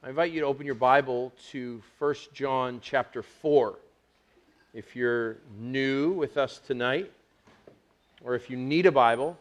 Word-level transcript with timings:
I 0.00 0.10
invite 0.10 0.30
you 0.30 0.42
to 0.42 0.46
open 0.46 0.64
your 0.64 0.76
Bible 0.76 1.32
to 1.50 1.82
1 1.98 2.14
John 2.32 2.78
chapter 2.80 3.20
4. 3.20 3.76
If 4.72 4.94
you're 4.94 5.38
new 5.58 6.12
with 6.12 6.36
us 6.36 6.60
tonight, 6.64 7.10
or 8.22 8.36
if 8.36 8.48
you 8.48 8.56
need 8.56 8.86
a 8.86 8.92
Bible, 8.92 9.36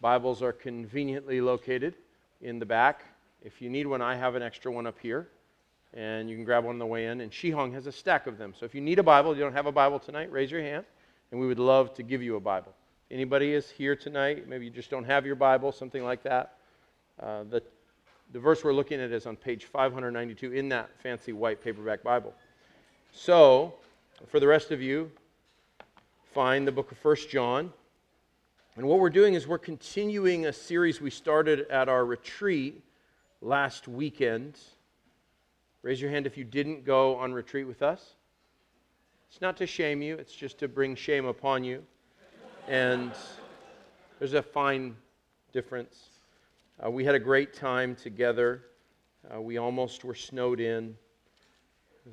Bibles 0.00 0.42
are 0.42 0.52
conveniently 0.52 1.40
located 1.40 1.94
in 2.42 2.58
the 2.58 2.66
back. 2.66 3.04
If 3.44 3.62
you 3.62 3.70
need 3.70 3.86
one, 3.86 4.02
I 4.02 4.16
have 4.16 4.34
an 4.34 4.42
extra 4.42 4.72
one 4.72 4.84
up 4.84 4.98
here, 5.00 5.28
and 5.94 6.28
you 6.28 6.34
can 6.34 6.44
grab 6.44 6.64
one 6.64 6.74
on 6.74 6.80
the 6.80 6.86
way 6.86 7.06
in. 7.06 7.20
And 7.20 7.30
Shihong 7.30 7.72
has 7.74 7.86
a 7.86 7.92
stack 7.92 8.26
of 8.26 8.36
them. 8.36 8.54
So 8.58 8.66
if 8.66 8.74
you 8.74 8.80
need 8.80 8.98
a 8.98 9.04
Bible, 9.04 9.36
you 9.36 9.44
don't 9.44 9.52
have 9.52 9.66
a 9.66 9.72
Bible 9.72 10.00
tonight, 10.00 10.32
raise 10.32 10.50
your 10.50 10.60
hand, 10.60 10.86
and 11.30 11.40
we 11.40 11.46
would 11.46 11.60
love 11.60 11.94
to 11.94 12.02
give 12.02 12.20
you 12.20 12.34
a 12.34 12.40
Bible. 12.40 12.74
Anybody 13.12 13.54
is 13.54 13.70
here 13.70 13.94
tonight? 13.94 14.48
Maybe 14.48 14.64
you 14.64 14.72
just 14.72 14.90
don't 14.90 15.04
have 15.04 15.24
your 15.24 15.36
Bible, 15.36 15.70
something 15.70 16.02
like 16.02 16.24
that. 16.24 16.54
Uh, 17.22 17.44
the 17.44 17.62
the 18.32 18.38
verse 18.38 18.62
we're 18.62 18.74
looking 18.74 19.00
at 19.00 19.10
is 19.10 19.26
on 19.26 19.36
page 19.36 19.64
592 19.64 20.52
in 20.52 20.68
that 20.68 20.90
fancy 21.00 21.32
white 21.32 21.62
paperback 21.62 22.02
Bible. 22.02 22.34
So, 23.12 23.74
for 24.26 24.38
the 24.38 24.46
rest 24.46 24.70
of 24.70 24.82
you, 24.82 25.10
find 26.34 26.66
the 26.66 26.72
book 26.72 26.92
of 26.92 26.98
First 26.98 27.30
John. 27.30 27.72
And 28.76 28.86
what 28.86 28.98
we're 28.98 29.10
doing 29.10 29.34
is 29.34 29.46
we're 29.48 29.58
continuing 29.58 30.46
a 30.46 30.52
series 30.52 31.00
we 31.00 31.10
started 31.10 31.66
at 31.68 31.88
our 31.88 32.04
retreat 32.04 32.82
last 33.40 33.88
weekend. 33.88 34.58
Raise 35.82 36.00
your 36.00 36.10
hand 36.10 36.26
if 36.26 36.36
you 36.36 36.44
didn't 36.44 36.84
go 36.84 37.16
on 37.16 37.32
retreat 37.32 37.66
with 37.66 37.82
us. 37.82 38.14
It's 39.30 39.40
not 39.40 39.56
to 39.58 39.66
shame 39.66 40.02
you, 40.02 40.16
it's 40.16 40.32
just 40.32 40.58
to 40.58 40.68
bring 40.68 40.94
shame 40.94 41.26
upon 41.26 41.64
you. 41.64 41.82
And 42.66 43.12
there's 44.18 44.34
a 44.34 44.42
fine 44.42 44.96
difference. 45.52 46.17
Uh, 46.84 46.88
we 46.88 47.04
had 47.04 47.16
a 47.16 47.18
great 47.18 47.52
time 47.52 47.96
together. 47.96 48.62
Uh, 49.34 49.40
we 49.40 49.58
almost 49.58 50.04
were 50.04 50.14
snowed 50.14 50.60
in. 50.60 50.94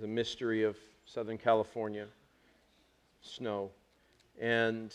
A 0.04 0.08
mystery 0.08 0.64
of 0.64 0.76
Southern 1.06 1.38
California 1.38 2.08
snow. 3.22 3.70
And 4.42 4.94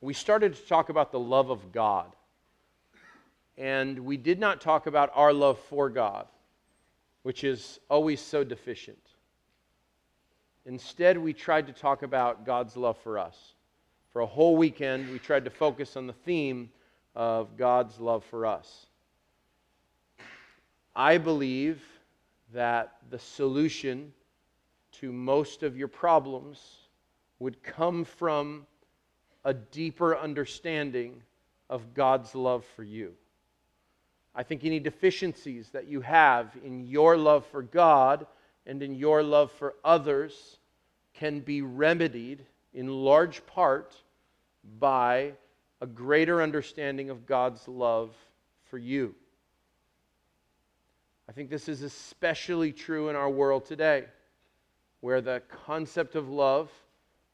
we 0.00 0.14
started 0.14 0.54
to 0.54 0.62
talk 0.62 0.88
about 0.88 1.12
the 1.12 1.20
love 1.20 1.50
of 1.50 1.70
God. 1.70 2.16
And 3.58 4.00
we 4.00 4.16
did 4.16 4.40
not 4.40 4.60
talk 4.60 4.86
about 4.86 5.12
our 5.14 5.34
love 5.34 5.58
for 5.58 5.90
God, 5.90 6.26
which 7.24 7.44
is 7.44 7.80
always 7.90 8.20
so 8.22 8.42
deficient. 8.42 8.98
Instead, 10.64 11.18
we 11.18 11.34
tried 11.34 11.66
to 11.66 11.72
talk 11.74 12.02
about 12.02 12.46
God's 12.46 12.76
love 12.76 12.96
for 12.98 13.18
us. 13.18 13.52
For 14.12 14.22
a 14.22 14.26
whole 14.26 14.56
weekend, 14.56 15.10
we 15.10 15.18
tried 15.18 15.44
to 15.44 15.50
focus 15.50 15.94
on 15.94 16.06
the 16.06 16.14
theme 16.14 16.70
of 17.14 17.56
God's 17.56 17.98
love 17.98 18.24
for 18.24 18.46
us. 18.46 18.86
I 20.94 21.18
believe 21.18 21.82
that 22.52 22.96
the 23.10 23.18
solution 23.18 24.12
to 24.92 25.12
most 25.12 25.62
of 25.62 25.76
your 25.76 25.88
problems 25.88 26.60
would 27.38 27.62
come 27.62 28.04
from 28.04 28.66
a 29.44 29.54
deeper 29.54 30.16
understanding 30.16 31.22
of 31.70 31.94
God's 31.94 32.34
love 32.34 32.64
for 32.74 32.82
you. 32.82 33.12
I 34.34 34.42
think 34.42 34.64
any 34.64 34.80
deficiencies 34.80 35.70
that 35.70 35.86
you 35.86 36.00
have 36.00 36.56
in 36.64 36.80
your 36.80 37.16
love 37.16 37.46
for 37.46 37.62
God 37.62 38.26
and 38.66 38.82
in 38.82 38.94
your 38.94 39.22
love 39.22 39.50
for 39.52 39.74
others 39.84 40.58
can 41.14 41.40
be 41.40 41.62
remedied 41.62 42.44
in 42.74 42.88
large 42.88 43.44
part 43.46 43.94
by 44.78 45.32
a 45.80 45.86
greater 45.86 46.42
understanding 46.42 47.10
of 47.10 47.26
God's 47.26 47.66
love 47.68 48.14
for 48.64 48.78
you. 48.78 49.14
I 51.28 51.32
think 51.32 51.50
this 51.50 51.68
is 51.68 51.82
especially 51.82 52.72
true 52.72 53.08
in 53.08 53.16
our 53.16 53.30
world 53.30 53.66
today, 53.66 54.06
where 55.00 55.20
the 55.20 55.42
concept 55.66 56.14
of 56.14 56.28
love 56.28 56.70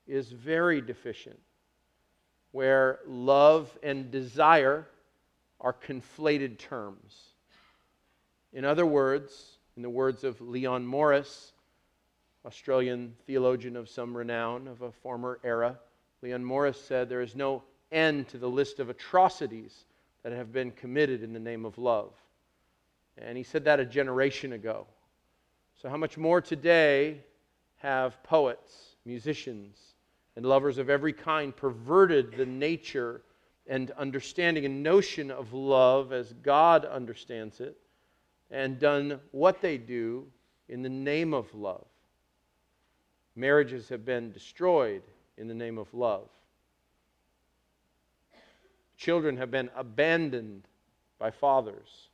is 0.07 0.31
very 0.31 0.81
deficient, 0.81 1.39
where 2.53 2.99
love 3.07 3.77
and 3.83 4.11
desire 4.11 4.87
are 5.61 5.73
conflated 5.73 6.59
terms. 6.59 7.31
In 8.53 8.65
other 8.65 8.85
words, 8.85 9.59
in 9.77 9.83
the 9.83 9.91
words 9.91 10.25
of 10.25 10.41
Leon 10.41 10.87
Morris, 10.87 11.53
Australian 12.45 13.15
theologian 13.27 13.77
of 13.77 13.89
some 13.89 14.17
renown 14.17 14.69
of 14.69 14.83
a 14.83 14.93
former 14.93 15.41
era, 15.43 15.79
Leon 16.21 16.45
Morris 16.45 16.81
said, 16.81 17.09
There 17.09 17.23
is 17.23 17.35
no 17.35 17.63
end 17.95 18.29
to 18.29 18.39
the 18.39 18.49
list 18.49 18.81
of 18.81 18.91
atrocities 18.91 19.85
that 20.23 20.33
have 20.33 20.53
been 20.53 20.71
committed 20.73 21.23
in 21.23 21.33
the 21.33 21.41
name 21.41 21.65
of 21.65 21.79
love. 21.79 22.13
And 23.17 23.39
he 23.39 23.45
said 23.45 23.65
that 23.65 23.81
a 23.81 23.85
generation 23.85 24.53
ago. 24.53 24.87
So, 25.81 25.89
how 25.89 25.97
much 25.97 26.17
more 26.17 26.41
today 26.41 27.21
have 27.77 28.23
poets, 28.23 28.97
musicians, 29.05 29.77
and 30.37 30.45
lovers 30.45 30.79
of 30.79 30.91
every 30.91 31.13
kind 31.13 31.55
perverted 31.55 32.37
the 32.37 32.47
nature 32.47 33.23
and 33.67 33.91
understanding 33.93 34.65
and 34.65 34.83
notion 34.83 35.31
of 35.31 35.53
love 35.53 36.13
as 36.13 36.33
God 36.43 36.85
understands 36.85 37.61
it 37.61 37.77
and 38.51 38.79
done 38.79 39.21
what 39.31 39.61
they 39.61 39.79
do 39.79 40.27
in 40.69 40.83
the 40.83 40.89
name 40.89 41.33
of 41.33 41.55
love? 41.55 41.87
Marriages 43.37 43.89
have 43.89 44.05
been 44.05 44.33
destroyed 44.33 45.03
in 45.37 45.49
the 45.49 45.55
name 45.55 45.79
of 45.79 45.93
love. 45.93 46.29
Children 49.05 49.37
have 49.37 49.51
been 49.51 49.69
abandoned 49.77 50.67
by 51.19 51.31
fathers 51.31 52.09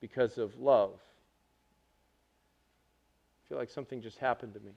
because 0.00 0.38
of 0.38 0.58
love. 0.58 0.94
I 3.36 3.48
feel 3.48 3.58
like 3.58 3.70
something 3.70 4.02
just 4.02 4.18
happened 4.18 4.54
to 4.54 4.58
me. 4.58 4.72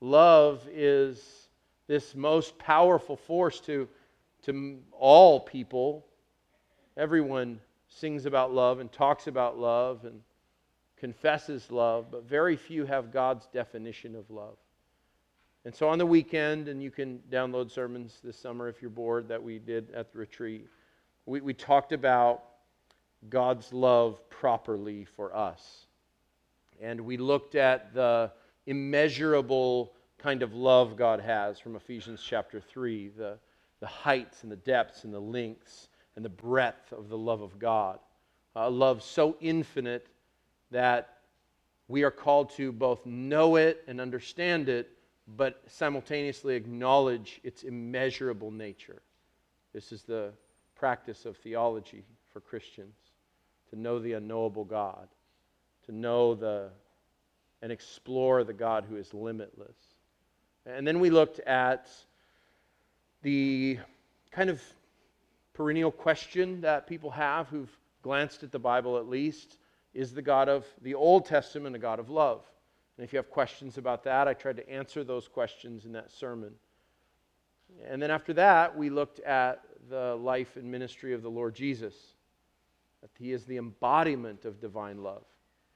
love 0.00 0.66
is 0.72 1.48
this 1.86 2.14
most 2.14 2.58
powerful 2.58 3.14
force 3.14 3.60
to, 3.60 3.86
to 4.46 4.78
all 4.98 5.38
people. 5.38 6.06
Everyone 6.96 7.60
sings 7.90 8.24
about 8.24 8.54
love 8.54 8.80
and 8.80 8.90
talks 8.90 9.26
about 9.26 9.58
love 9.58 10.06
and 10.06 10.22
confesses 10.96 11.70
love, 11.70 12.06
but 12.10 12.26
very 12.26 12.56
few 12.56 12.86
have 12.86 13.12
God's 13.12 13.46
definition 13.52 14.16
of 14.16 14.30
love. 14.30 14.56
And 15.64 15.74
so 15.74 15.88
on 15.88 15.98
the 15.98 16.06
weekend, 16.06 16.68
and 16.68 16.82
you 16.82 16.90
can 16.90 17.20
download 17.30 17.70
sermons 17.70 18.18
this 18.24 18.36
summer 18.36 18.68
if 18.68 18.82
you're 18.82 18.90
bored 18.90 19.28
that 19.28 19.40
we 19.42 19.58
did 19.60 19.92
at 19.92 20.12
the 20.12 20.18
retreat, 20.18 20.66
we, 21.24 21.40
we 21.40 21.54
talked 21.54 21.92
about 21.92 22.42
God's 23.28 23.72
love 23.72 24.28
properly 24.28 25.04
for 25.04 25.34
us. 25.36 25.86
And 26.80 27.00
we 27.02 27.16
looked 27.16 27.54
at 27.54 27.94
the 27.94 28.32
immeasurable 28.66 29.92
kind 30.18 30.42
of 30.42 30.52
love 30.52 30.96
God 30.96 31.20
has 31.20 31.60
from 31.60 31.76
Ephesians 31.76 32.20
chapter 32.26 32.60
3 32.60 33.10
the, 33.16 33.38
the 33.78 33.86
heights 33.86 34.42
and 34.42 34.50
the 34.50 34.56
depths 34.56 35.04
and 35.04 35.14
the 35.14 35.20
lengths 35.20 35.88
and 36.16 36.24
the 36.24 36.28
breadth 36.28 36.92
of 36.92 37.08
the 37.08 37.18
love 37.18 37.40
of 37.40 37.60
God. 37.60 38.00
A 38.56 38.68
love 38.68 39.02
so 39.02 39.36
infinite 39.40 40.08
that 40.72 41.18
we 41.86 42.02
are 42.02 42.10
called 42.10 42.50
to 42.56 42.72
both 42.72 43.06
know 43.06 43.56
it 43.56 43.84
and 43.86 44.00
understand 44.00 44.68
it 44.68 44.90
but 45.26 45.62
simultaneously 45.66 46.54
acknowledge 46.54 47.40
its 47.44 47.62
immeasurable 47.62 48.50
nature. 48.50 49.02
This 49.72 49.92
is 49.92 50.02
the 50.02 50.32
practice 50.74 51.24
of 51.24 51.36
theology 51.36 52.04
for 52.32 52.40
Christians 52.40 52.96
to 53.70 53.78
know 53.78 53.98
the 53.98 54.14
unknowable 54.14 54.64
God, 54.64 55.08
to 55.86 55.92
know 55.92 56.34
the 56.34 56.70
and 57.62 57.70
explore 57.70 58.42
the 58.42 58.52
God 58.52 58.84
who 58.88 58.96
is 58.96 59.14
limitless. 59.14 59.76
And 60.66 60.86
then 60.86 60.98
we 60.98 61.10
looked 61.10 61.38
at 61.40 61.88
the 63.22 63.78
kind 64.32 64.50
of 64.50 64.60
perennial 65.54 65.92
question 65.92 66.60
that 66.62 66.88
people 66.88 67.10
have 67.10 67.48
who've 67.48 67.70
glanced 68.02 68.42
at 68.42 68.50
the 68.50 68.58
Bible 68.58 68.98
at 68.98 69.08
least 69.08 69.58
is 69.94 70.12
the 70.12 70.22
God 70.22 70.48
of 70.48 70.66
the 70.82 70.94
Old 70.94 71.26
Testament 71.26 71.76
a 71.76 71.78
God 71.78 72.00
of 72.00 72.10
love? 72.10 72.42
And 72.96 73.04
if 73.04 73.12
you 73.12 73.16
have 73.16 73.30
questions 73.30 73.78
about 73.78 74.04
that, 74.04 74.28
I 74.28 74.34
tried 74.34 74.56
to 74.56 74.68
answer 74.68 75.02
those 75.02 75.28
questions 75.28 75.86
in 75.86 75.92
that 75.92 76.10
sermon. 76.10 76.52
And 77.88 78.02
then 78.02 78.10
after 78.10 78.34
that, 78.34 78.76
we 78.76 78.90
looked 78.90 79.20
at 79.20 79.62
the 79.88 80.14
life 80.16 80.56
and 80.56 80.70
ministry 80.70 81.14
of 81.14 81.22
the 81.22 81.30
Lord 81.30 81.54
Jesus, 81.54 81.94
that 83.00 83.10
he 83.18 83.32
is 83.32 83.44
the 83.44 83.56
embodiment 83.56 84.44
of 84.44 84.60
divine 84.60 85.02
love. 85.02 85.24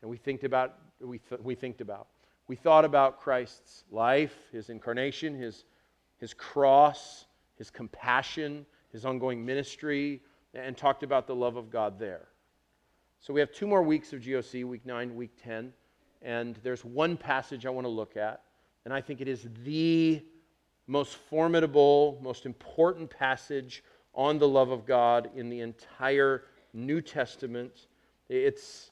And 0.03 0.11
we 0.11 0.19
think 0.19 0.45
about, 0.45 0.79
we, 1.01 1.19
th- 1.19 1.41
we 1.41 1.55
think 1.55 1.81
about. 1.81 2.09
We 2.49 2.57
thought 2.57 2.85
about 2.85 3.19
Christ's 3.21 3.85
life, 3.91 4.35
his 4.53 4.69
incarnation, 4.69 5.35
his, 5.35 5.65
his 6.19 6.35
cross, 6.35 7.25
his 7.57 7.71
compassion, 7.71 8.67
his 8.93 9.05
ongoing 9.05 9.45
ministry, 9.45 10.21
and 10.55 10.77
talked 10.77 11.03
about 11.03 11.27
the 11.27 11.35
love 11.35 11.57
of 11.57 11.71
God 11.71 11.99
there. 11.99 12.29
So 13.21 13.33
we 13.33 13.41
have 13.41 13.51
two 13.53 13.67
more 13.67 13.83
weeks 13.83 14.13
of 14.13 14.21
GOC, 14.21 14.65
week 14.65 14.85
9, 14.85 15.17
week 15.17 15.33
10 15.43 15.73
and 16.23 16.59
there's 16.63 16.85
one 16.85 17.17
passage 17.17 17.67
I 17.67 17.71
want 17.71 17.85
to 17.85 17.91
look 17.91 18.17
at, 18.17 18.43
and 18.85 18.95
I 18.95 19.01
think 19.01 19.21
it 19.21 19.29
is 19.29 19.49
the 19.65 20.23
most 20.87 21.17
formidable, 21.17 22.19
most 22.23 22.47
important 22.47 23.11
passage 23.11 23.83
on 24.15 24.39
the 24.39 24.49
love 24.49 24.71
of 24.71 24.87
God 24.87 25.31
in 25.35 25.49
the 25.49 25.61
entire 25.61 26.45
New 26.73 27.01
Testament. 27.01 27.87
It's 28.29 28.91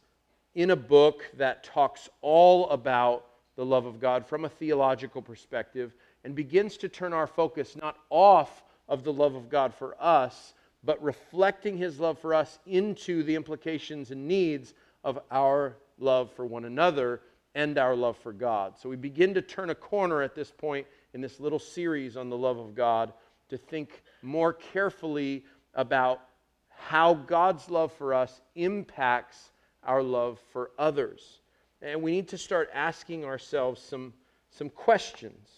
in 0.54 0.70
a 0.70 0.76
book 0.76 1.24
that 1.36 1.64
talks 1.64 2.08
all 2.20 2.68
about 2.70 3.26
the 3.56 3.64
love 3.64 3.86
of 3.86 4.00
God 4.00 4.26
from 4.26 4.44
a 4.44 4.48
theological 4.48 5.22
perspective 5.22 5.94
and 6.24 6.34
begins 6.34 6.76
to 6.78 6.88
turn 6.88 7.12
our 7.12 7.26
focus 7.26 7.76
not 7.76 7.98
off 8.10 8.64
of 8.88 9.04
the 9.04 9.12
love 9.12 9.34
of 9.34 9.48
God 9.48 9.72
for 9.72 9.96
us, 10.00 10.54
but 10.82 11.02
reflecting 11.02 11.76
his 11.76 11.98
love 11.98 12.18
for 12.18 12.34
us 12.34 12.58
into 12.66 13.22
the 13.22 13.34
implications 13.34 14.10
and 14.10 14.26
needs 14.26 14.74
of 15.04 15.20
our 15.30 15.76
love 15.98 16.32
for 16.32 16.46
one 16.46 16.64
another 16.64 17.20
and 17.54 17.78
our 17.78 17.94
love 17.94 18.16
for 18.18 18.32
God. 18.32 18.76
So 18.78 18.88
we 18.88 18.96
begin 18.96 19.34
to 19.34 19.42
turn 19.42 19.70
a 19.70 19.74
corner 19.74 20.22
at 20.22 20.34
this 20.34 20.50
point 20.50 20.86
in 21.12 21.20
this 21.20 21.38
little 21.38 21.58
series 21.58 22.16
on 22.16 22.28
the 22.28 22.36
love 22.36 22.58
of 22.58 22.74
God 22.74 23.12
to 23.48 23.56
think 23.56 24.02
more 24.22 24.52
carefully 24.52 25.44
about 25.74 26.20
how 26.68 27.14
God's 27.14 27.70
love 27.70 27.92
for 27.92 28.12
us 28.12 28.40
impacts 28.56 29.50
our 29.84 30.02
love 30.02 30.40
for 30.52 30.72
others. 30.78 31.40
And 31.80 32.02
we 32.02 32.12
need 32.12 32.28
to 32.28 32.38
start 32.38 32.70
asking 32.72 33.24
ourselves 33.24 33.80
some, 33.80 34.12
some 34.50 34.70
questions. 34.70 35.48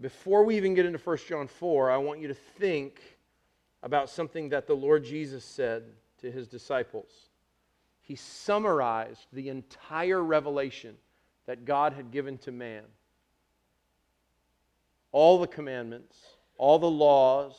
Before 0.00 0.44
we 0.44 0.56
even 0.56 0.74
get 0.74 0.86
into 0.86 0.98
1 0.98 1.18
John 1.28 1.48
4, 1.48 1.90
I 1.90 1.96
want 1.96 2.20
you 2.20 2.28
to 2.28 2.34
think 2.34 3.00
about 3.82 4.08
something 4.08 4.50
that 4.50 4.66
the 4.66 4.74
Lord 4.74 5.04
Jesus 5.04 5.44
said 5.44 5.84
to 6.20 6.30
his 6.30 6.46
disciples. 6.46 7.29
He 8.10 8.16
summarized 8.16 9.28
the 9.32 9.50
entire 9.50 10.20
revelation 10.20 10.96
that 11.46 11.64
God 11.64 11.92
had 11.92 12.10
given 12.10 12.38
to 12.38 12.50
man. 12.50 12.82
All 15.12 15.38
the 15.38 15.46
commandments, 15.46 16.16
all 16.58 16.80
the 16.80 16.90
laws, 16.90 17.54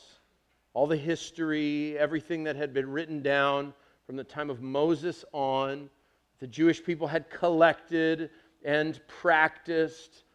all 0.74 0.88
the 0.88 0.98
history, 0.98 1.98
everything 1.98 2.44
that 2.44 2.58
had 2.58 2.74
been 2.74 2.92
written 2.92 3.22
down 3.22 3.74
from 4.06 4.18
the 4.18 4.26
time 4.26 4.50
of 4.50 4.62
Moses 4.62 5.24
on, 5.32 5.90
the 6.42 6.48
Jewish 6.48 6.84
people 6.84 7.08
had 7.08 7.30
collected 7.30 8.30
and 8.66 9.00
practiced. 9.08 10.26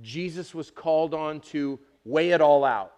Jesus 0.00 0.56
was 0.56 0.72
called 0.72 1.14
on 1.14 1.38
to 1.52 1.78
weigh 2.04 2.30
it 2.30 2.40
all 2.40 2.64
out. 2.64 2.94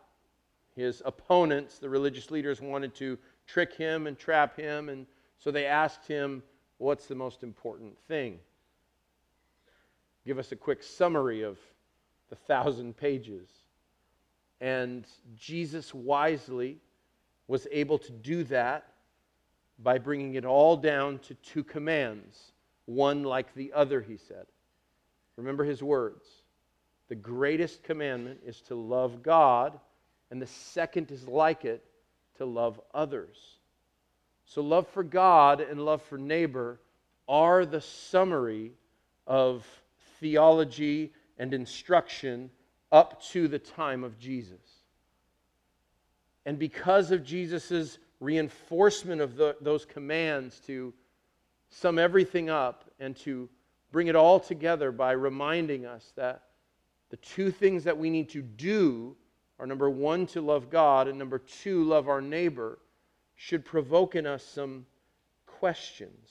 His 0.74 1.02
opponents, 1.04 1.78
the 1.78 1.90
religious 1.90 2.30
leaders, 2.30 2.62
wanted 2.62 2.94
to 2.94 3.18
trick 3.46 3.74
him 3.74 4.06
and 4.06 4.18
trap 4.18 4.56
him, 4.56 4.88
and 4.88 5.06
so 5.36 5.50
they 5.50 5.66
asked 5.66 6.08
him, 6.08 6.42
What's 6.78 7.06
the 7.06 7.14
most 7.14 7.42
important 7.42 7.96
thing? 8.08 8.38
Give 10.26 10.38
us 10.38 10.52
a 10.52 10.56
quick 10.56 10.82
summary 10.82 11.42
of 11.42 11.58
the 12.30 12.36
thousand 12.36 12.96
pages. 12.96 13.48
And 14.60 15.06
Jesus 15.36 15.92
wisely 15.92 16.78
was 17.46 17.66
able 17.70 17.98
to 17.98 18.12
do 18.12 18.44
that 18.44 18.88
by 19.78 19.98
bringing 19.98 20.34
it 20.34 20.44
all 20.44 20.76
down 20.76 21.18
to 21.20 21.34
two 21.34 21.64
commands, 21.64 22.52
one 22.86 23.22
like 23.22 23.54
the 23.54 23.72
other, 23.72 24.00
he 24.00 24.16
said. 24.16 24.46
Remember 25.36 25.64
his 25.64 25.82
words. 25.82 26.26
The 27.08 27.14
greatest 27.14 27.82
commandment 27.82 28.40
is 28.46 28.60
to 28.62 28.74
love 28.74 29.22
God, 29.22 29.78
and 30.30 30.40
the 30.40 30.46
second 30.46 31.10
is 31.10 31.28
like 31.28 31.64
it 31.64 31.84
to 32.36 32.46
love 32.46 32.80
others. 32.94 33.36
So, 34.46 34.62
love 34.62 34.86
for 34.88 35.02
God 35.02 35.60
and 35.60 35.84
love 35.84 36.02
for 36.02 36.18
neighbor 36.18 36.80
are 37.28 37.64
the 37.64 37.80
summary 37.80 38.72
of 39.26 39.66
theology 40.20 41.12
and 41.38 41.54
instruction 41.54 42.50
up 42.92 43.22
to 43.22 43.48
the 43.48 43.58
time 43.58 44.04
of 44.04 44.18
Jesus. 44.18 44.60
And 46.46 46.58
because 46.58 47.10
of 47.10 47.24
Jesus' 47.24 47.98
reinforcement 48.20 49.20
of 49.20 49.36
the, 49.36 49.56
those 49.60 49.84
commands 49.84 50.60
to 50.66 50.92
sum 51.68 51.98
everything 51.98 52.50
up 52.50 52.84
and 53.00 53.16
to 53.16 53.48
bring 53.90 54.08
it 54.08 54.16
all 54.16 54.38
together 54.38 54.92
by 54.92 55.12
reminding 55.12 55.86
us 55.86 56.12
that 56.16 56.42
the 57.10 57.16
two 57.18 57.50
things 57.50 57.84
that 57.84 57.96
we 57.96 58.10
need 58.10 58.28
to 58.30 58.42
do 58.42 59.16
are 59.58 59.66
number 59.66 59.88
one, 59.88 60.26
to 60.26 60.40
love 60.40 60.68
God, 60.70 61.06
and 61.08 61.18
number 61.18 61.38
two, 61.38 61.84
love 61.84 62.08
our 62.08 62.20
neighbor, 62.20 62.78
should 63.36 63.64
provoke 63.64 64.14
in 64.14 64.26
us 64.26 64.44
some 64.44 64.86
questions. 65.46 66.30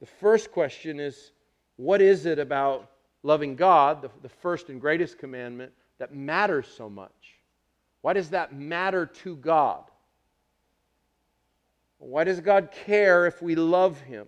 The 0.00 0.06
first 0.06 0.50
question 0.50 0.98
is 1.00 1.32
what 1.76 2.02
is 2.02 2.26
it 2.26 2.38
about 2.38 2.90
loving 3.22 3.56
God, 3.56 4.02
the, 4.02 4.10
the 4.22 4.28
first 4.28 4.68
and 4.68 4.80
greatest 4.80 5.18
commandment, 5.18 5.72
that 5.98 6.14
matters 6.14 6.66
so 6.66 6.90
much? 6.90 7.38
Why 8.00 8.12
does 8.12 8.30
that 8.30 8.54
matter 8.54 9.06
to 9.06 9.36
God? 9.36 9.84
Why 11.98 12.24
does 12.24 12.40
God 12.40 12.70
care 12.84 13.26
if 13.26 13.40
we 13.40 13.54
love 13.54 14.00
Him? 14.00 14.26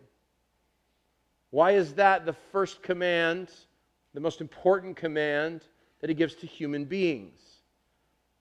Why 1.50 1.73
is 1.73 1.94
that 1.94 2.25
the 2.25 2.32
first 2.32 2.82
command, 2.82 3.50
the 4.12 4.20
most 4.20 4.40
important 4.40 4.97
command 4.97 5.62
that 6.00 6.08
He 6.08 6.14
gives 6.14 6.37
to 6.37 6.47
human 6.47 6.85
beings? 6.85 7.40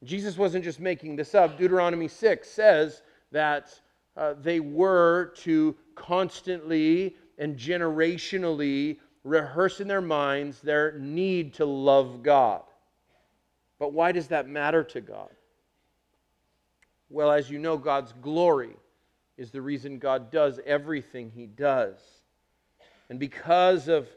Jesus 0.04 0.38
wasn't 0.38 0.64
just 0.64 0.80
making 0.80 1.16
this 1.16 1.34
up. 1.36 1.58
Deuteronomy 1.58 2.08
6 2.08 2.50
says 2.50 3.02
that 3.32 3.80
uh, 4.16 4.34
they 4.42 4.60
were 4.60 5.34
to 5.38 5.76
constantly 5.96 7.16
and 7.38 7.58
generationally 7.58 8.98
rehearse 9.24 9.80
in 9.80 9.88
their 9.88 10.02
minds 10.02 10.60
their 10.62 10.98
need 11.00 11.54
to 11.56 11.66
love 11.66 12.22
God. 12.22 12.64
But 13.80 13.94
why 13.94 14.12
does 14.12 14.28
that 14.28 14.48
matter 14.48 14.84
to 14.84 15.02
God? 15.02 15.30
Well, 17.10 17.32
as 17.32 17.50
you 17.50 17.60
know, 17.60 17.78
God's 17.78 18.14
glory 18.22 18.76
is 19.38 19.52
the 19.52 19.62
reason 19.62 20.00
God 20.00 20.32
does 20.32 20.60
everything 20.66 21.32
he 21.34 21.46
does. 21.46 22.00
And 23.10 23.20
because 23.20 23.88
of 23.88 24.08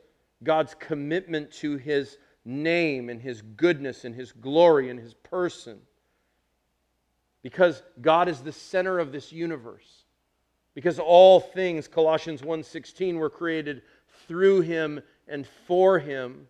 God's 0.43 0.75
commitment 0.75 1.51
to 1.53 1.77
his 1.77 2.19
name 2.47 3.11
and 3.11 3.21
his 3.21 3.43
goodness 3.43 4.05
and 4.05 4.15
his 4.15 4.33
glory 4.33 4.89
and 4.89 4.99
his 4.99 5.13
person, 5.15 5.79
because 7.43 7.83
God 8.01 8.29
is 8.29 8.41
the 8.41 8.53
center 8.53 8.99
of 8.99 9.13
this 9.13 9.33
universe, 9.33 10.05
because 10.75 10.99
all 10.99 11.41
things 11.41 11.89
Colossians 11.89 12.43
1:16 12.43 13.19
were 13.19 13.31
created 13.31 13.83
through 14.27 14.61
him 14.63 15.03
and 15.29 15.47
for 15.47 15.99
him, 15.99 16.49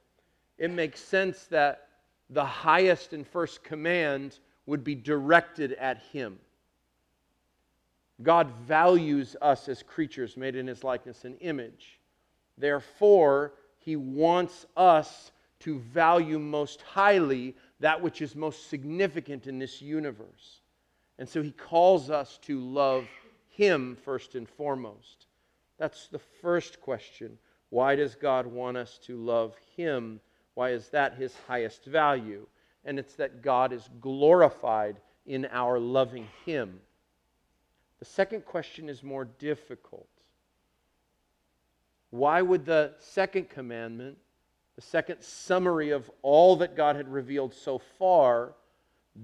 it 0.58 0.70
makes 0.70 1.00
sense 1.00 1.46
that 1.46 1.88
the 2.30 2.44
highest 2.44 3.12
and 3.12 3.26
first 3.26 3.64
command 3.64 4.38
would 4.66 4.84
be 4.84 4.94
directed 4.94 5.72
at 5.74 5.98
him. 5.98 6.38
God 8.22 8.50
values 8.50 9.36
us 9.40 9.68
as 9.68 9.82
creatures 9.82 10.36
made 10.36 10.56
in 10.56 10.66
his 10.66 10.82
likeness 10.82 11.24
and 11.24 11.36
image. 11.40 12.00
Therefore, 12.58 13.52
he 13.78 13.96
wants 13.96 14.66
us 14.76 15.30
to 15.60 15.78
value 15.78 16.38
most 16.38 16.82
highly 16.82 17.54
that 17.80 18.00
which 18.00 18.22
is 18.22 18.34
most 18.34 18.68
significant 18.68 19.46
in 19.46 19.58
this 19.58 19.80
universe. 19.80 20.60
And 21.18 21.28
so 21.28 21.42
he 21.42 21.50
calls 21.50 22.10
us 22.10 22.38
to 22.42 22.60
love 22.60 23.06
him 23.48 23.96
first 24.04 24.34
and 24.34 24.48
foremost. 24.48 25.26
That's 25.78 26.08
the 26.08 26.18
first 26.18 26.80
question. 26.80 27.38
Why 27.70 27.96
does 27.96 28.14
God 28.14 28.46
want 28.46 28.76
us 28.76 28.98
to 29.04 29.16
love 29.16 29.54
him? 29.76 30.20
Why 30.54 30.70
is 30.70 30.88
that 30.88 31.14
his 31.14 31.34
highest 31.46 31.84
value? 31.84 32.46
And 32.84 32.98
it's 32.98 33.14
that 33.14 33.42
God 33.42 33.72
is 33.72 33.88
glorified 34.00 34.96
in 35.26 35.46
our 35.50 35.78
loving 35.78 36.28
him. 36.44 36.80
The 37.98 38.04
second 38.04 38.44
question 38.44 38.88
is 38.88 39.02
more 39.02 39.24
difficult. 39.24 40.08
Why 42.10 42.40
would 42.42 42.64
the 42.64 42.94
second 42.98 43.48
commandment, 43.48 44.18
the 44.76 44.82
second 44.82 45.22
summary 45.22 45.90
of 45.90 46.10
all 46.22 46.56
that 46.56 46.76
God 46.76 46.96
had 46.96 47.10
revealed 47.10 47.54
so 47.54 47.78
far, 47.98 48.52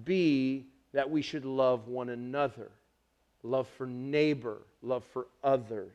be 0.05 0.67
that 0.93 1.11
we 1.11 1.21
should 1.23 1.45
love 1.45 1.89
one 1.89 2.09
another? 2.09 2.71
Love 3.43 3.69
for 3.77 3.87
neighbor, 3.87 4.63
love 4.83 5.05
for 5.13 5.27
others. 5.45 5.93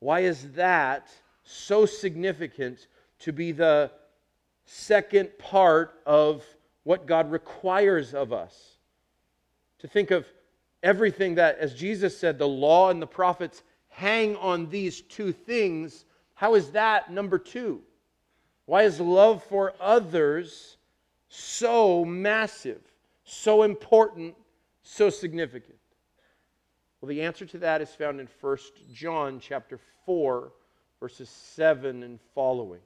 Why 0.00 0.20
is 0.20 0.52
that 0.52 1.08
so 1.44 1.84
significant 1.84 2.86
to 3.20 3.32
be 3.32 3.52
the 3.52 3.90
second 4.64 5.36
part 5.38 6.00
of 6.06 6.42
what 6.84 7.06
God 7.06 7.30
requires 7.30 8.14
of 8.14 8.32
us? 8.32 8.78
To 9.80 9.88
think 9.88 10.10
of 10.10 10.26
everything 10.82 11.34
that, 11.34 11.58
as 11.58 11.74
Jesus 11.74 12.16
said, 12.16 12.38
the 12.38 12.48
law 12.48 12.90
and 12.90 13.02
the 13.02 13.06
prophets 13.06 13.62
hang 13.88 14.36
on 14.36 14.70
these 14.70 15.02
two 15.02 15.32
things, 15.32 16.04
how 16.34 16.54
is 16.54 16.70
that 16.70 17.10
number 17.10 17.38
two? 17.38 17.82
Why 18.66 18.82
is 18.82 19.00
love 19.00 19.42
for 19.44 19.74
others 19.80 20.76
so 21.28 22.04
massive, 22.04 22.82
so 23.24 23.62
important, 23.62 24.34
so 24.82 25.08
significant? 25.08 25.78
Well, 27.00 27.08
the 27.08 27.22
answer 27.22 27.46
to 27.46 27.58
that 27.58 27.80
is 27.80 27.90
found 27.90 28.20
in 28.20 28.28
1 28.40 28.58
John 28.92 29.38
chapter 29.40 29.78
4, 30.04 30.52
verses 31.00 31.28
7 31.28 32.02
and 32.02 32.18
following. 32.34 32.80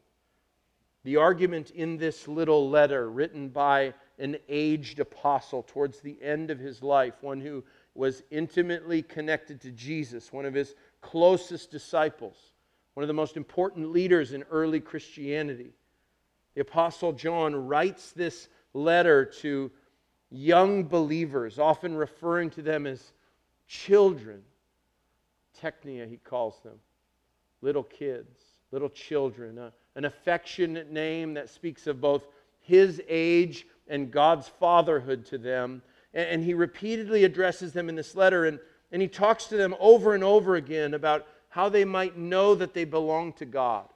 The 1.05 1.17
argument 1.17 1.71
in 1.71 1.97
this 1.97 2.29
little 2.29 2.69
letter 2.69 3.11
written 3.11 3.49
by 3.49 3.95
an 4.19 4.37
aged 4.51 5.01
apostle 5.01 5.63
towards 5.67 6.01
the 6.01 6.19
end 6.23 6.51
of 6.51 6.59
his 6.59 6.83
life, 6.83 7.15
one 7.23 7.41
who 7.41 7.65
was 7.95 8.23
intimately 8.31 9.01
connected 9.03 9.63
to 9.63 9.71
Jesus, 9.71 10.31
one 10.31 10.45
of 10.45 10.53
his 10.53 10.75
closest 11.01 11.71
disciples, 11.71 12.50
one 12.95 13.05
of 13.05 13.09
the 13.09 13.15
most 13.15 13.37
important 13.37 13.93
leaders 13.93 14.33
in 14.33 14.45
early 14.51 14.81
Christianity. 14.81 15.73
The 16.55 16.63
Apostle 16.63 17.13
John 17.13 17.55
writes 17.55 18.13
this 18.13 18.49
letter 18.75 19.25
to 19.41 19.71
young 20.31 20.85
believers, 20.85 21.59
often 21.59 21.95
referring 21.95 22.51
to 22.51 22.63
them 22.63 22.87
as 22.87 23.13
children. 23.67 24.43
Teknia, 25.61 26.09
he 26.09 26.17
calls 26.17 26.61
them. 26.63 26.79
Little 27.63 27.83
kids, 27.83 28.39
little 28.73 28.89
children. 28.89 29.59
An 29.95 30.05
affectionate 30.05 30.91
name 30.91 31.35
that 31.35 31.51
speaks 31.51 31.87
of 31.87 32.01
both 32.01 32.27
his 32.61 33.03
age 33.09 33.67
and 33.89 34.11
God's 34.11 34.49
fatherhood 34.49 35.27
to 35.27 35.39
them. 35.39 35.83
And, 36.15 36.29
and 36.29 36.45
he 36.45 36.55
repeatedly 36.55 37.25
addresses 37.25 37.73
them 37.73 37.89
in 37.89 37.95
this 37.95 38.15
letter, 38.15 38.47
and, 38.47 38.59
and 38.93 39.03
he 39.03 39.09
talks 39.09 39.47
to 39.47 39.57
them 39.57 39.75
over 39.79 40.15
and 40.15 40.25
over 40.25 40.57
again 40.57 40.95
about 40.95 41.27
how 41.51 41.69
they 41.69 41.85
might 41.85 42.17
know 42.17 42.55
that 42.55 42.75
they 42.75 42.85
belong 42.85 43.33
to 43.35 43.45
God. 43.45 43.87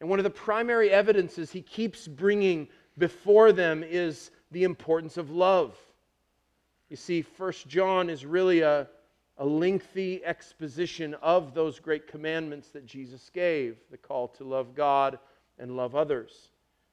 And 0.00 0.10
one 0.10 0.18
of 0.18 0.24
the 0.24 0.30
primary 0.30 0.90
evidences 0.90 1.52
he 1.52 1.62
keeps 1.62 2.08
bringing 2.08 2.68
before 2.98 3.52
them 3.52 3.84
is 3.84 4.32
the 4.50 4.64
importance 4.64 5.16
of 5.16 5.30
love. 5.30 5.76
You 6.90 6.96
see, 6.96 7.22
First 7.22 7.68
John 7.68 8.10
is 8.10 8.26
really 8.26 8.60
a, 8.60 8.88
a 9.38 9.46
lengthy 9.46 10.24
exposition 10.24 11.14
of 11.22 11.54
those 11.54 11.78
great 11.78 12.06
commandments 12.06 12.68
that 12.70 12.84
Jesus 12.84 13.30
gave 13.32 13.76
the 13.90 13.96
call 13.96 14.28
to 14.28 14.44
love 14.44 14.74
God 14.74 15.18
and 15.58 15.76
love 15.76 15.94
others. 15.94 16.50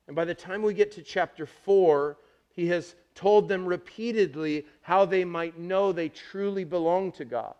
And 0.07 0.15
by 0.15 0.25
the 0.25 0.33
time 0.33 0.61
we 0.61 0.73
get 0.73 0.91
to 0.93 1.01
chapter 1.01 1.45
4, 1.45 2.17
he 2.55 2.67
has 2.67 2.95
told 3.15 3.47
them 3.47 3.65
repeatedly 3.65 4.65
how 4.81 5.05
they 5.05 5.25
might 5.25 5.57
know 5.57 5.91
they 5.91 6.09
truly 6.09 6.63
belong 6.63 7.11
to 7.13 7.25
God, 7.25 7.55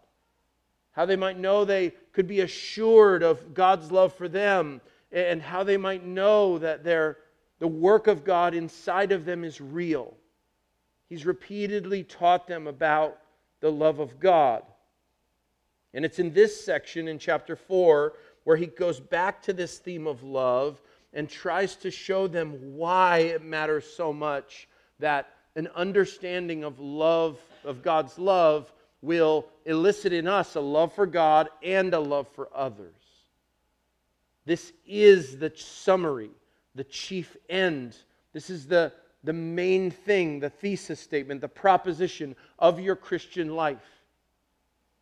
how 1.00 1.06
they 1.06 1.16
might 1.16 1.40
know 1.40 1.64
they 1.64 1.94
could 2.12 2.28
be 2.28 2.42
assured 2.42 3.24
of 3.24 3.54
God's 3.54 3.90
love 3.90 4.14
for 4.14 4.28
them, 4.28 4.82
and 5.14 5.42
how 5.42 5.64
they 5.64 5.78
might 5.78 6.06
know 6.06 6.58
that 6.58 6.84
their, 6.84 7.20
the 7.60 7.68
work 7.70 8.08
of 8.08 8.26
God 8.26 8.54
inside 8.54 9.14
of 9.14 9.24
them 9.24 9.46
is 9.46 9.62
real. 9.62 10.14
He's 11.08 11.26
repeatedly 11.26 12.04
taught 12.04 12.48
them 12.48 12.68
about 12.68 13.18
the 13.62 13.72
love 13.72 14.00
of 14.00 14.20
God. 14.20 14.64
And 15.94 16.04
it's 16.04 16.20
in 16.20 16.34
this 16.34 16.66
section 16.66 17.08
in 17.08 17.18
chapter 17.18 17.56
4 17.56 18.12
where 18.44 18.58
he 18.58 18.66
goes 18.66 19.00
back 19.00 19.42
to 19.44 19.54
this 19.54 19.78
theme 19.78 20.06
of 20.06 20.22
love 20.22 20.82
and 21.14 21.30
tries 21.30 21.78
to 21.78 21.92
show 21.92 22.28
them 22.28 22.76
why 22.76 23.20
it 23.20 23.42
matters 23.42 23.86
so 23.88 24.12
much 24.12 24.68
that 25.00 25.30
an 25.56 25.70
understanding 25.76 26.66
of 26.66 26.78
love, 26.82 27.40
of 27.64 27.82
God's 27.82 28.20
love, 28.20 28.70
will 29.02 29.48
elicit 29.66 30.14
in 30.14 30.28
us 30.28 30.56
a 30.56 30.60
love 30.60 30.94
for 30.94 31.06
God 31.06 31.50
and 31.64 31.94
a 31.94 32.00
love 32.00 32.28
for 32.30 32.50
others. 32.54 32.94
This 34.46 34.74
is 34.86 35.38
the 35.38 35.52
summary, 35.56 36.32
the 36.76 36.84
chief 36.84 37.38
end. 37.50 37.96
This 38.34 38.50
is 38.50 38.68
the, 38.68 38.92
the 39.24 39.34
main 39.34 39.92
thing, 39.92 40.40
the 40.40 40.50
thesis 40.50 41.00
statement, 41.00 41.42
the 41.42 41.48
proposition 41.48 42.36
of 42.58 42.80
your 42.80 42.96
Christian 42.96 43.56
life. 43.56 43.78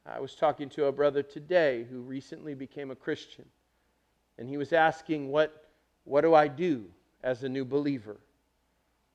I 0.06 0.20
was 0.20 0.36
talking 0.36 0.70
to 0.70 0.86
a 0.86 0.92
brother 0.92 1.22
today 1.22 1.86
who 1.90 2.00
recently 2.00 2.54
became 2.54 2.92
a 2.92 2.96
Christian, 2.96 3.46
and 4.38 4.48
he 4.48 4.58
was 4.58 4.72
asking, 4.74 5.30
What, 5.30 5.70
what 6.06 6.22
do 6.22 6.34
I 6.34 6.48
do 6.48 6.86
as 7.24 7.44
a 7.44 7.50
new 7.50 7.66
believer? 7.66 8.18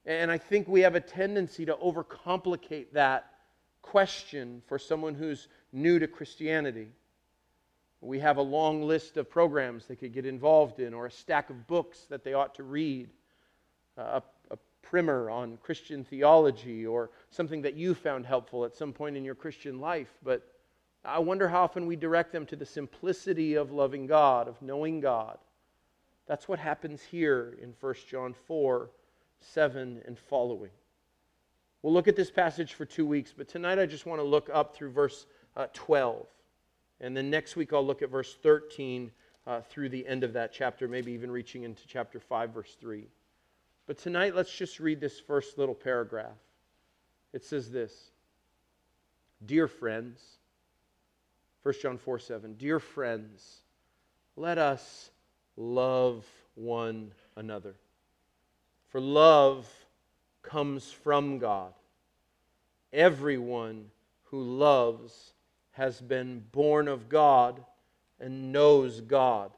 And 0.04 0.30
I 0.30 0.38
think 0.38 0.66
we 0.66 0.80
have 0.80 0.94
a 0.94 1.00
tendency 1.00 1.64
to 1.64 1.74
overcomplicate 1.74 2.92
that 2.92 3.31
question 3.92 4.62
for 4.68 4.78
someone 4.78 5.14
who's 5.14 5.48
new 5.70 5.98
to 5.98 6.06
Christianity. 6.06 6.88
We 8.00 8.20
have 8.20 8.38
a 8.38 8.42
long 8.42 8.84
list 8.84 9.18
of 9.18 9.28
programs 9.28 9.84
they 9.84 9.96
could 9.96 10.14
get 10.14 10.24
involved 10.24 10.80
in, 10.80 10.94
or 10.94 11.04
a 11.04 11.10
stack 11.10 11.50
of 11.50 11.66
books 11.66 12.06
that 12.08 12.24
they 12.24 12.32
ought 12.32 12.54
to 12.54 12.62
read, 12.62 13.10
uh, 13.98 14.20
a, 14.50 14.54
a 14.54 14.58
primer 14.80 15.28
on 15.28 15.58
Christian 15.58 16.04
theology, 16.04 16.86
or 16.86 17.10
something 17.28 17.60
that 17.60 17.74
you 17.74 17.94
found 17.94 18.24
helpful 18.24 18.64
at 18.64 18.74
some 18.74 18.94
point 18.94 19.14
in 19.14 19.26
your 19.26 19.34
Christian 19.34 19.78
life. 19.78 20.08
But 20.22 20.42
I 21.04 21.18
wonder 21.18 21.46
how 21.46 21.62
often 21.62 21.84
we 21.84 21.94
direct 21.94 22.32
them 22.32 22.46
to 22.46 22.56
the 22.56 22.64
simplicity 22.64 23.56
of 23.56 23.72
loving 23.72 24.06
God, 24.06 24.48
of 24.48 24.62
knowing 24.62 25.00
God. 25.00 25.36
That's 26.26 26.48
what 26.48 26.58
happens 26.58 27.02
here 27.02 27.58
in 27.60 27.74
1 27.78 27.94
John 28.08 28.34
4 28.46 28.88
7 29.38 30.00
and 30.06 30.18
following. 30.18 30.70
We'll 31.82 31.92
look 31.92 32.06
at 32.06 32.16
this 32.16 32.30
passage 32.30 32.74
for 32.74 32.84
two 32.84 33.04
weeks, 33.04 33.34
but 33.36 33.48
tonight 33.48 33.78
I 33.78 33.86
just 33.86 34.06
want 34.06 34.20
to 34.20 34.24
look 34.24 34.48
up 34.52 34.74
through 34.74 34.90
verse 34.90 35.26
uh, 35.56 35.66
12. 35.72 36.26
And 37.00 37.16
then 37.16 37.28
next 37.28 37.56
week 37.56 37.72
I'll 37.72 37.84
look 37.84 38.02
at 38.02 38.10
verse 38.10 38.36
13 38.40 39.10
uh, 39.46 39.60
through 39.62 39.88
the 39.88 40.06
end 40.06 40.22
of 40.22 40.32
that 40.34 40.52
chapter, 40.52 40.86
maybe 40.86 41.12
even 41.12 41.30
reaching 41.30 41.64
into 41.64 41.86
chapter 41.86 42.20
5, 42.20 42.50
verse 42.50 42.76
3. 42.80 43.08
But 43.86 43.98
tonight 43.98 44.36
let's 44.36 44.54
just 44.54 44.78
read 44.78 45.00
this 45.00 45.18
first 45.18 45.58
little 45.58 45.74
paragraph. 45.74 46.38
It 47.32 47.44
says 47.44 47.70
this 47.70 48.10
Dear 49.44 49.66
friends, 49.66 50.20
1 51.64 51.74
John 51.82 51.98
4 51.98 52.18
7. 52.20 52.54
Dear 52.54 52.78
friends, 52.78 53.62
let 54.36 54.58
us 54.58 55.10
love 55.56 56.24
one 56.54 57.12
another. 57.36 57.74
For 58.90 59.00
love 59.00 59.68
comes 60.42 60.90
from 60.90 61.38
God. 61.38 61.72
Everyone 62.92 63.90
who 64.24 64.42
loves 64.42 65.32
has 65.72 66.00
been 66.00 66.44
born 66.52 66.88
of 66.88 67.08
God 67.08 67.64
and 68.20 68.52
knows 68.52 69.00
God. 69.00 69.50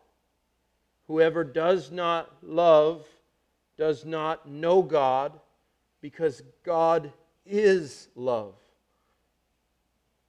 Whoever 1.06 1.44
does 1.44 1.90
not 1.90 2.32
love 2.42 3.04
does 3.76 4.04
not 4.04 4.48
know 4.48 4.82
God 4.82 5.32
because 6.00 6.42
God 6.64 7.12
is 7.44 8.08
love. 8.14 8.54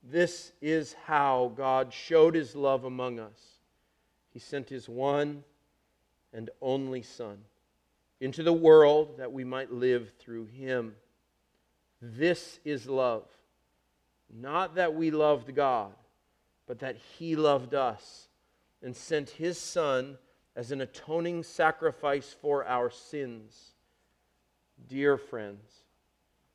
This 0.04 0.52
is 0.62 0.96
how 1.06 1.54
God 1.56 1.94
showed 1.94 2.36
his 2.36 2.56
love 2.56 2.84
among 2.84 3.20
us. 3.20 3.58
He 4.32 4.40
sent 4.40 4.70
his 4.70 4.90
one 4.90 5.44
and 6.34 6.50
only 6.62 7.02
Son 7.02 7.38
into 8.20 8.44
the 8.44 8.54
world 8.54 9.18
that 9.18 9.32
we 9.32 9.44
might 9.44 9.72
live 9.72 10.12
through 10.20 10.46
him. 10.46 10.96
This 12.02 12.60
is 12.64 12.88
love. 12.88 13.26
Not 14.34 14.76
that 14.76 14.96
we 14.96 15.12
loved 15.12 15.54
God, 15.56 15.94
but 16.68 16.80
that 16.80 16.98
he 17.18 17.36
loved 17.36 17.74
us 17.74 18.28
and 18.82 18.96
sent 18.96 19.30
his 19.32 19.58
Son 19.58 20.18
as 20.56 20.72
an 20.72 20.82
atoning 20.82 21.44
sacrifice 21.44 22.36
for 22.42 22.66
our 22.66 22.90
sins. 22.90 23.74
Dear 24.88 25.18
friends, 25.18 25.84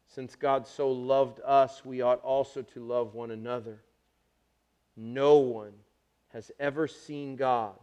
since 0.06 0.34
God 0.34 0.66
so 0.66 0.90
loved 0.90 1.40
us, 1.44 1.84
we 1.84 2.02
ought 2.02 2.22
also 2.22 2.62
to 2.62 2.80
love 2.80 3.14
one 3.14 3.30
another. 3.30 3.82
No 4.96 5.38
one 5.38 5.72
has 6.32 6.50
ever 6.58 6.86
seen 6.86 7.36
God, 7.36 7.78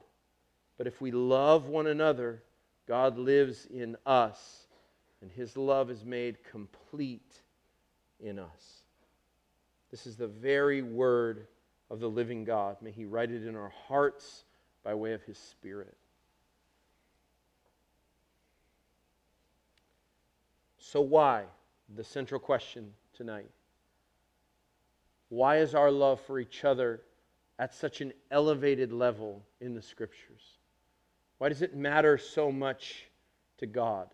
but 0.78 0.88
if 0.88 1.02
we 1.02 1.12
love 1.12 1.68
one 1.68 1.88
another, 1.88 2.44
God 2.88 3.18
lives 3.18 3.68
in 3.68 3.98
us, 4.06 4.68
and 5.22 5.32
his 5.32 5.58
love 5.58 5.90
is 5.90 6.06
made 6.06 6.38
complete 6.50 7.42
in 8.20 8.40
us. 8.40 8.84
This 9.92 10.08
is 10.08 10.16
the 10.16 10.28
very 10.28 10.82
word 10.82 11.48
of 11.90 12.00
the 12.00 12.10
living 12.10 12.44
God. 12.44 12.78
May 12.82 12.92
he 12.92 13.06
write 13.06 13.32
it 13.32 13.46
in 13.46 13.56
our 13.56 13.72
hearts 13.88 14.44
by 14.84 14.94
way 14.94 15.14
of 15.14 15.24
his 15.24 15.38
Spirit. 15.38 15.96
So, 20.80 21.02
why? 21.02 21.46
the 21.96 22.04
central 22.04 22.40
question 22.40 22.94
tonight. 23.14 23.50
Why 25.30 25.58
is 25.58 25.76
our 25.76 25.92
love 25.92 26.22
for 26.22 26.40
each 26.40 26.64
other 26.66 27.02
at 27.60 27.74
such 27.74 28.02
an 28.02 28.14
elevated 28.32 28.92
level 28.92 29.44
in 29.62 29.74
the 29.74 29.82
scriptures? 29.82 30.57
Why 31.38 31.50
does 31.50 31.62
it 31.62 31.76
matter 31.76 32.18
so 32.18 32.52
much 32.52 33.06
to 33.58 33.66
God? 33.66 34.08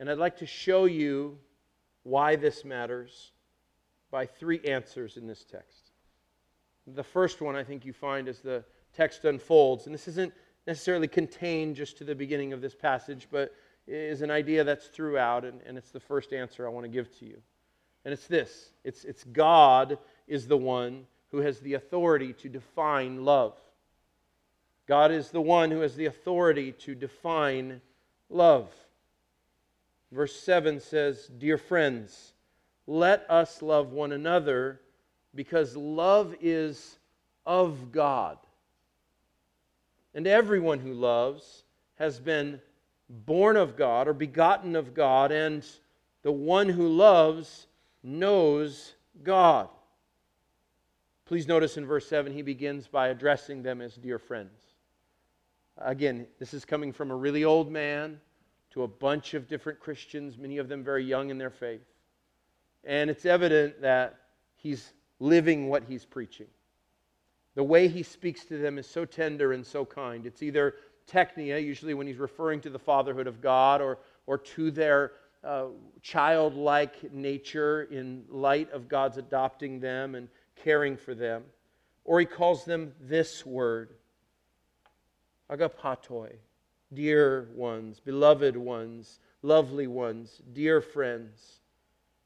And 0.00 0.10
I'd 0.10 0.18
like 0.18 0.38
to 0.38 0.46
show 0.46 0.86
you 0.86 1.38
why 2.02 2.36
this 2.36 2.64
matters 2.64 3.32
by 4.10 4.26
three 4.26 4.60
answers 4.64 5.16
in 5.16 5.26
this 5.26 5.44
text. 5.44 5.92
The 6.86 7.04
first 7.04 7.40
one 7.40 7.54
I 7.54 7.62
think 7.62 7.84
you 7.84 7.92
find 7.92 8.28
as 8.28 8.40
the 8.40 8.64
text 8.92 9.24
unfolds, 9.24 9.86
and 9.86 9.94
this 9.94 10.08
isn't 10.08 10.32
necessarily 10.66 11.08
contained 11.08 11.76
just 11.76 11.96
to 11.98 12.04
the 12.04 12.14
beginning 12.14 12.52
of 12.52 12.60
this 12.60 12.74
passage, 12.74 13.28
but 13.30 13.54
is 13.86 14.22
an 14.22 14.30
idea 14.30 14.64
that's 14.64 14.86
throughout, 14.86 15.44
and, 15.44 15.60
and 15.66 15.76
it's 15.76 15.90
the 15.90 16.00
first 16.00 16.32
answer 16.32 16.66
I 16.66 16.70
want 16.70 16.84
to 16.84 16.90
give 16.90 17.16
to 17.18 17.24
you. 17.24 17.40
And 18.04 18.12
it's 18.12 18.26
this 18.26 18.72
it's, 18.84 19.04
it's 19.04 19.24
God 19.24 19.98
is 20.26 20.46
the 20.46 20.56
one 20.56 21.06
who 21.30 21.38
has 21.38 21.60
the 21.60 21.74
authority 21.74 22.32
to 22.34 22.48
define 22.48 23.24
love. 23.24 23.56
God 24.86 25.12
is 25.12 25.30
the 25.30 25.40
one 25.40 25.70
who 25.70 25.80
has 25.80 25.94
the 25.94 26.06
authority 26.06 26.72
to 26.72 26.94
define 26.94 27.80
love. 28.28 28.72
Verse 30.10 30.38
7 30.40 30.80
says, 30.80 31.30
Dear 31.38 31.56
friends, 31.56 32.32
let 32.86 33.24
us 33.30 33.62
love 33.62 33.92
one 33.92 34.12
another 34.12 34.80
because 35.34 35.76
love 35.76 36.34
is 36.40 36.98
of 37.46 37.92
God. 37.92 38.38
And 40.14 40.26
everyone 40.26 40.80
who 40.80 40.92
loves 40.92 41.64
has 41.94 42.18
been 42.18 42.60
born 43.08 43.56
of 43.56 43.76
God 43.76 44.08
or 44.08 44.12
begotten 44.12 44.76
of 44.76 44.94
God, 44.94 45.32
and 45.32 45.64
the 46.22 46.32
one 46.32 46.68
who 46.68 46.88
loves 46.88 47.66
knows 48.02 48.94
God. 49.22 49.68
Please 51.24 51.46
notice 51.48 51.76
in 51.76 51.86
verse 51.86 52.08
7, 52.08 52.32
he 52.32 52.42
begins 52.42 52.88
by 52.88 53.08
addressing 53.08 53.62
them 53.62 53.80
as 53.80 53.94
dear 53.94 54.18
friends. 54.18 54.71
Again, 55.84 56.26
this 56.38 56.54
is 56.54 56.64
coming 56.64 56.92
from 56.92 57.10
a 57.10 57.16
really 57.16 57.44
old 57.44 57.70
man 57.70 58.20
to 58.70 58.84
a 58.84 58.88
bunch 58.88 59.34
of 59.34 59.48
different 59.48 59.80
Christians, 59.80 60.38
many 60.38 60.58
of 60.58 60.68
them 60.68 60.82
very 60.82 61.04
young 61.04 61.30
in 61.30 61.38
their 61.38 61.50
faith. 61.50 61.84
And 62.84 63.10
it's 63.10 63.26
evident 63.26 63.80
that 63.82 64.16
he's 64.56 64.92
living 65.20 65.68
what 65.68 65.84
he's 65.84 66.04
preaching. 66.04 66.46
The 67.54 67.62
way 67.62 67.86
he 67.86 68.02
speaks 68.02 68.44
to 68.46 68.56
them 68.56 68.78
is 68.78 68.86
so 68.86 69.04
tender 69.04 69.52
and 69.52 69.64
so 69.64 69.84
kind. 69.84 70.26
It's 70.26 70.42
either 70.42 70.74
teknia, 71.06 71.62
usually 71.62 71.94
when 71.94 72.06
he's 72.06 72.18
referring 72.18 72.60
to 72.62 72.70
the 72.70 72.78
fatherhood 72.78 73.26
of 73.26 73.40
God, 73.42 73.80
or, 73.80 73.98
or 74.26 74.38
to 74.38 74.70
their 74.70 75.12
uh, 75.44 75.66
childlike 76.00 77.12
nature 77.12 77.82
in 77.84 78.24
light 78.28 78.70
of 78.72 78.88
God's 78.88 79.18
adopting 79.18 79.80
them 79.80 80.14
and 80.14 80.28
caring 80.56 80.96
for 80.96 81.14
them. 81.14 81.42
Or 82.04 82.20
he 82.20 82.26
calls 82.26 82.64
them 82.64 82.92
this 83.00 83.44
word, 83.44 83.94
agapatoi, 85.52 86.32
dear 86.92 87.48
ones, 87.54 88.00
beloved 88.00 88.56
ones, 88.56 89.20
lovely 89.42 89.86
ones, 89.86 90.40
dear 90.52 90.80
friends. 90.80 91.60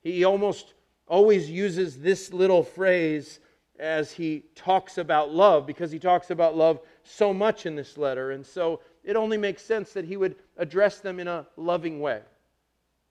He 0.03 0.25
almost 0.25 0.75
always 1.09 1.51
uses 1.51 1.99
this 1.99 2.33
little 2.33 2.63
phrase 2.63 3.41
as 3.79 4.13
he 4.13 4.45
talks 4.55 4.99
about 4.99 5.33
love 5.33 5.67
because 5.67 5.91
he 5.91 5.99
talks 5.99 6.31
about 6.31 6.57
love 6.57 6.81
so 7.03 7.35
much 7.35 7.67
in 7.67 7.77
this 7.77 7.99
letter. 7.99 8.31
And 8.31 8.45
so 8.45 8.81
it 9.05 9.17
only 9.17 9.37
makes 9.37 9.63
sense 9.63 9.93
that 9.93 10.05
he 10.05 10.17
would 10.17 10.37
address 10.57 11.01
them 11.01 11.21
in 11.21 11.29
a 11.29 11.47
loving 11.57 12.01
way. 12.01 12.21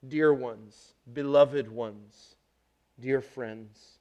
Dear 0.08 0.32
ones, 0.32 0.94
beloved 1.12 1.70
ones, 1.70 2.36
dear 3.00 3.20
friends. 3.20 3.95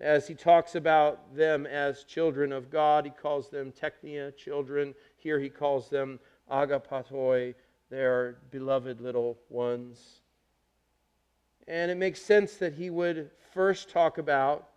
As 0.00 0.28
he 0.28 0.34
talks 0.34 0.76
about 0.76 1.34
them 1.34 1.66
as 1.66 2.04
children 2.04 2.52
of 2.52 2.70
God, 2.70 3.04
he 3.04 3.10
calls 3.10 3.48
them 3.48 3.72
teknia, 3.72 4.36
children. 4.36 4.94
Here 5.16 5.40
he 5.40 5.48
calls 5.48 5.90
them 5.90 6.20
agapatoi, 6.50 7.54
their 7.90 8.36
beloved 8.50 9.00
little 9.00 9.38
ones. 9.48 10.20
And 11.66 11.90
it 11.90 11.96
makes 11.96 12.22
sense 12.22 12.54
that 12.54 12.74
he 12.74 12.90
would 12.90 13.30
first 13.52 13.90
talk 13.90 14.18
about 14.18 14.68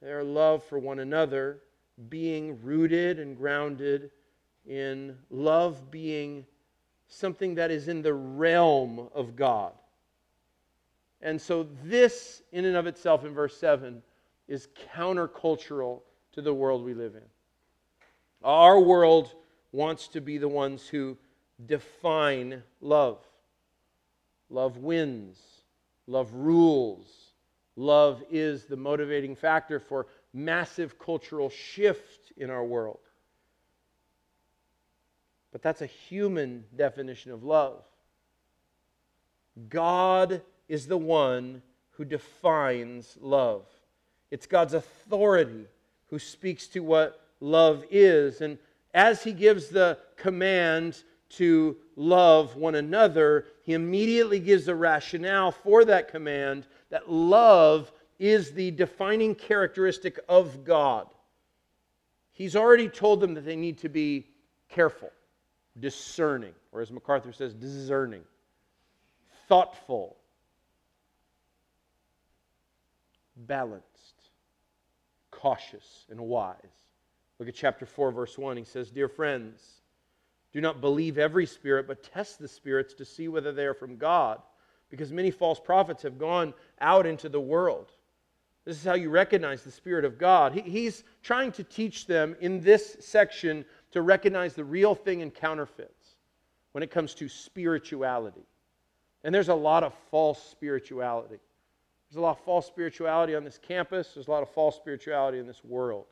their 0.00 0.24
love 0.24 0.64
for 0.64 0.78
one 0.78 0.98
another 0.98 1.60
being 2.08 2.60
rooted 2.62 3.20
and 3.20 3.36
grounded 3.36 4.10
in 4.66 5.16
love 5.30 5.90
being 5.90 6.46
something 7.06 7.54
that 7.54 7.70
is 7.70 7.88
in 7.88 8.02
the 8.02 8.14
realm 8.14 9.08
of 9.14 9.36
God. 9.36 9.72
And 11.20 11.40
so, 11.40 11.68
this, 11.84 12.42
in 12.52 12.64
and 12.64 12.76
of 12.76 12.86
itself, 12.86 13.24
in 13.24 13.32
verse 13.32 13.56
7, 13.56 14.02
is 14.48 14.68
countercultural 14.94 16.02
to 16.32 16.42
the 16.42 16.54
world 16.54 16.84
we 16.84 16.94
live 16.94 17.14
in. 17.14 17.22
Our 18.42 18.80
world 18.80 19.34
wants 19.72 20.08
to 20.08 20.20
be 20.20 20.38
the 20.38 20.48
ones 20.48 20.86
who 20.86 21.16
define 21.64 22.62
love. 22.80 23.18
Love 24.50 24.76
wins, 24.76 25.38
love 26.06 26.32
rules, 26.34 27.24
Love 27.76 28.22
is 28.30 28.64
the 28.64 28.76
motivating 28.76 29.34
factor 29.34 29.80
for 29.80 30.06
massive 30.32 30.98
cultural 30.98 31.50
shift 31.50 32.32
in 32.36 32.50
our 32.50 32.64
world. 32.64 33.00
But 35.50 35.62
that's 35.62 35.82
a 35.82 35.86
human 35.86 36.64
definition 36.74 37.32
of 37.32 37.42
love. 37.42 37.82
God 39.68 40.42
is 40.68 40.86
the 40.86 40.96
one 40.96 41.62
who 41.90 42.04
defines 42.04 43.16
love. 43.20 43.66
It's 44.34 44.48
God's 44.48 44.74
authority 44.74 45.68
who 46.10 46.18
speaks 46.18 46.66
to 46.66 46.80
what 46.80 47.24
love 47.38 47.84
is. 47.88 48.40
And 48.40 48.58
as 48.92 49.22
he 49.22 49.32
gives 49.32 49.68
the 49.68 49.96
command 50.16 51.04
to 51.30 51.76
love 51.94 52.56
one 52.56 52.74
another, 52.74 53.46
he 53.62 53.74
immediately 53.74 54.40
gives 54.40 54.66
a 54.66 54.74
rationale 54.74 55.52
for 55.52 55.84
that 55.84 56.08
command 56.08 56.66
that 56.90 57.08
love 57.08 57.92
is 58.18 58.50
the 58.50 58.72
defining 58.72 59.36
characteristic 59.36 60.18
of 60.28 60.64
God. 60.64 61.06
He's 62.32 62.56
already 62.56 62.88
told 62.88 63.20
them 63.20 63.34
that 63.34 63.44
they 63.44 63.54
need 63.54 63.78
to 63.78 63.88
be 63.88 64.26
careful, 64.68 65.12
discerning, 65.78 66.54
or 66.72 66.80
as 66.80 66.90
MacArthur 66.90 67.30
says, 67.30 67.54
discerning, 67.54 68.24
thoughtful, 69.46 70.16
balanced, 73.36 73.93
cautious, 75.44 76.06
and 76.08 76.18
wise. 76.18 76.56
Look 77.38 77.50
at 77.50 77.54
chapter 77.54 77.84
4, 77.84 78.12
verse 78.12 78.38
1. 78.38 78.56
He 78.56 78.64
says, 78.64 78.90
Dear 78.90 79.08
friends, 79.08 79.82
do 80.54 80.62
not 80.62 80.80
believe 80.80 81.18
every 81.18 81.44
spirit, 81.44 81.86
but 81.86 82.02
test 82.02 82.38
the 82.38 82.48
spirits 82.48 82.94
to 82.94 83.04
see 83.04 83.28
whether 83.28 83.52
they 83.52 83.66
are 83.66 83.74
from 83.74 83.98
God, 83.98 84.40
because 84.88 85.12
many 85.12 85.30
false 85.30 85.60
prophets 85.60 86.02
have 86.02 86.18
gone 86.18 86.54
out 86.80 87.04
into 87.04 87.28
the 87.28 87.40
world. 87.40 87.92
This 88.64 88.78
is 88.78 88.84
how 88.84 88.94
you 88.94 89.10
recognize 89.10 89.62
the 89.62 89.70
Spirit 89.70 90.06
of 90.06 90.16
God. 90.16 90.54
He, 90.54 90.62
he's 90.62 91.04
trying 91.22 91.52
to 91.52 91.62
teach 91.62 92.06
them 92.06 92.34
in 92.40 92.62
this 92.62 92.96
section 93.00 93.66
to 93.90 94.00
recognize 94.00 94.54
the 94.54 94.64
real 94.64 94.94
thing 94.94 95.20
and 95.20 95.34
counterfeits 95.34 96.16
when 96.72 96.82
it 96.82 96.90
comes 96.90 97.12
to 97.16 97.28
spirituality. 97.28 98.46
And 99.24 99.34
there's 99.34 99.50
a 99.50 99.54
lot 99.54 99.84
of 99.84 99.92
false 100.10 100.42
spirituality. 100.42 101.40
There's 102.10 102.18
a 102.18 102.20
lot 102.20 102.38
of 102.38 102.44
false 102.44 102.66
spirituality 102.66 103.34
on 103.34 103.44
this 103.44 103.58
campus, 103.58 104.12
there's 104.14 104.28
a 104.28 104.30
lot 104.30 104.42
of 104.42 104.50
false 104.50 104.76
spirituality 104.76 105.38
in 105.38 105.46
this 105.46 105.64
world. 105.64 106.06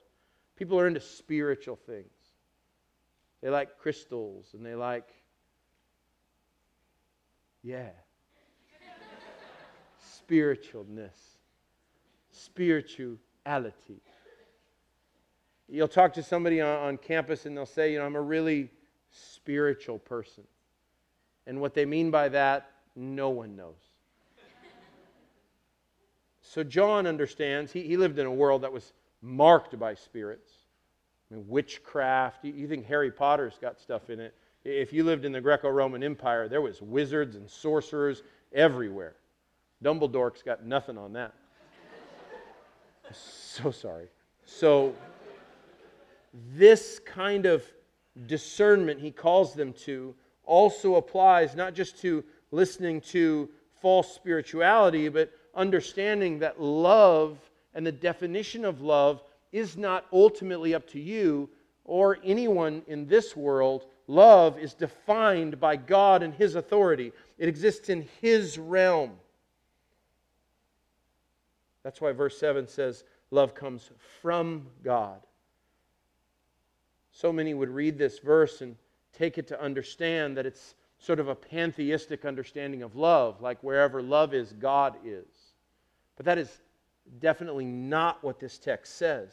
People 0.56 0.78
are 0.78 0.86
into 0.86 1.00
spiritual 1.00 1.76
things. 1.76 2.06
They 3.42 3.50
like 3.50 3.78
crystals 3.78 4.46
and 4.54 4.64
they 4.64 4.74
like, 4.74 5.08
yeah, 7.62 7.90
spiritualness, 10.28 11.10
spirituality. 12.30 14.00
You'll 15.68 15.88
talk 15.88 16.12
to 16.14 16.22
somebody 16.22 16.60
on, 16.60 16.68
on 16.68 16.98
campus 16.98 17.46
and 17.46 17.56
they'll 17.56 17.66
say, 17.66 17.92
you 17.92 17.98
know, 17.98 18.06
I'm 18.06 18.16
a 18.16 18.20
really 18.20 18.70
spiritual 19.10 19.98
person. 19.98 20.44
And 21.46 21.60
what 21.60 21.74
they 21.74 21.84
mean 21.84 22.10
by 22.10 22.28
that, 22.30 22.70
no 22.94 23.30
one 23.30 23.56
knows. 23.56 23.91
So 26.52 26.62
John 26.62 27.06
understands, 27.06 27.72
he, 27.72 27.80
he 27.80 27.96
lived 27.96 28.18
in 28.18 28.26
a 28.26 28.30
world 28.30 28.60
that 28.60 28.70
was 28.70 28.92
marked 29.22 29.78
by 29.78 29.94
spirits. 29.94 30.50
I 31.30 31.36
mean, 31.36 31.48
witchcraft. 31.48 32.44
You, 32.44 32.52
you 32.52 32.68
think 32.68 32.84
Harry 32.84 33.10
Potter's 33.10 33.54
got 33.58 33.80
stuff 33.80 34.10
in 34.10 34.20
it. 34.20 34.34
If 34.62 34.92
you 34.92 35.02
lived 35.02 35.24
in 35.24 35.32
the 35.32 35.40
Greco 35.40 35.70
Roman 35.70 36.02
Empire, 36.02 36.48
there 36.48 36.60
was 36.60 36.82
wizards 36.82 37.36
and 37.36 37.48
sorcerers 37.48 38.22
everywhere. 38.52 39.14
Dumbledore's 39.82 40.42
got 40.42 40.62
nothing 40.62 40.98
on 40.98 41.14
that. 41.14 41.32
so 43.14 43.70
sorry. 43.70 44.08
So, 44.44 44.94
this 46.54 47.00
kind 47.06 47.46
of 47.46 47.64
discernment 48.26 49.00
he 49.00 49.10
calls 49.10 49.54
them 49.54 49.72
to 49.84 50.14
also 50.44 50.96
applies 50.96 51.54
not 51.56 51.72
just 51.72 51.98
to 52.02 52.22
listening 52.50 53.00
to 53.00 53.48
false 53.80 54.14
spirituality, 54.14 55.08
but 55.08 55.32
understanding 55.54 56.38
that 56.40 56.60
love 56.60 57.38
and 57.74 57.86
the 57.86 57.92
definition 57.92 58.64
of 58.64 58.80
love 58.80 59.22
is 59.52 59.76
not 59.76 60.06
ultimately 60.12 60.74
up 60.74 60.86
to 60.88 61.00
you 61.00 61.48
or 61.84 62.18
anyone 62.24 62.82
in 62.86 63.06
this 63.06 63.36
world. 63.36 63.86
Love 64.06 64.58
is 64.58 64.74
defined 64.74 65.60
by 65.60 65.76
God 65.76 66.22
and 66.22 66.34
His 66.34 66.54
authority, 66.54 67.12
it 67.38 67.48
exists 67.48 67.88
in 67.88 68.08
His 68.20 68.58
realm. 68.58 69.12
That's 71.82 72.00
why 72.00 72.12
verse 72.12 72.38
7 72.38 72.68
says, 72.68 73.04
Love 73.30 73.54
comes 73.54 73.90
from 74.20 74.66
God. 74.84 75.20
So 77.12 77.32
many 77.32 77.54
would 77.54 77.70
read 77.70 77.98
this 77.98 78.18
verse 78.18 78.60
and 78.60 78.76
take 79.12 79.38
it 79.38 79.48
to 79.48 79.60
understand 79.60 80.36
that 80.36 80.46
it's 80.46 80.74
sort 80.98 81.18
of 81.18 81.28
a 81.28 81.34
pantheistic 81.34 82.24
understanding 82.24 82.82
of 82.82 82.94
love, 82.94 83.40
like 83.40 83.62
wherever 83.62 84.00
love 84.00 84.34
is, 84.34 84.52
God 84.52 84.96
is. 85.04 85.26
But 86.22 86.36
that 86.36 86.38
is 86.38 86.60
definitely 87.18 87.64
not 87.64 88.22
what 88.22 88.38
this 88.38 88.56
text 88.56 88.94
says. 88.94 89.32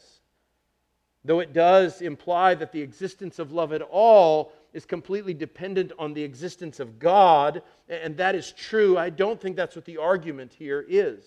Though 1.24 1.38
it 1.38 1.52
does 1.52 2.02
imply 2.02 2.56
that 2.56 2.72
the 2.72 2.82
existence 2.82 3.38
of 3.38 3.52
love 3.52 3.72
at 3.72 3.80
all 3.80 4.52
is 4.72 4.84
completely 4.84 5.32
dependent 5.32 5.92
on 6.00 6.14
the 6.14 6.24
existence 6.24 6.80
of 6.80 6.98
God, 6.98 7.62
and 7.88 8.16
that 8.16 8.34
is 8.34 8.50
true. 8.50 8.98
I 8.98 9.08
don't 9.08 9.40
think 9.40 9.54
that's 9.54 9.76
what 9.76 9.84
the 9.84 9.98
argument 9.98 10.52
here 10.52 10.84
is. 10.88 11.22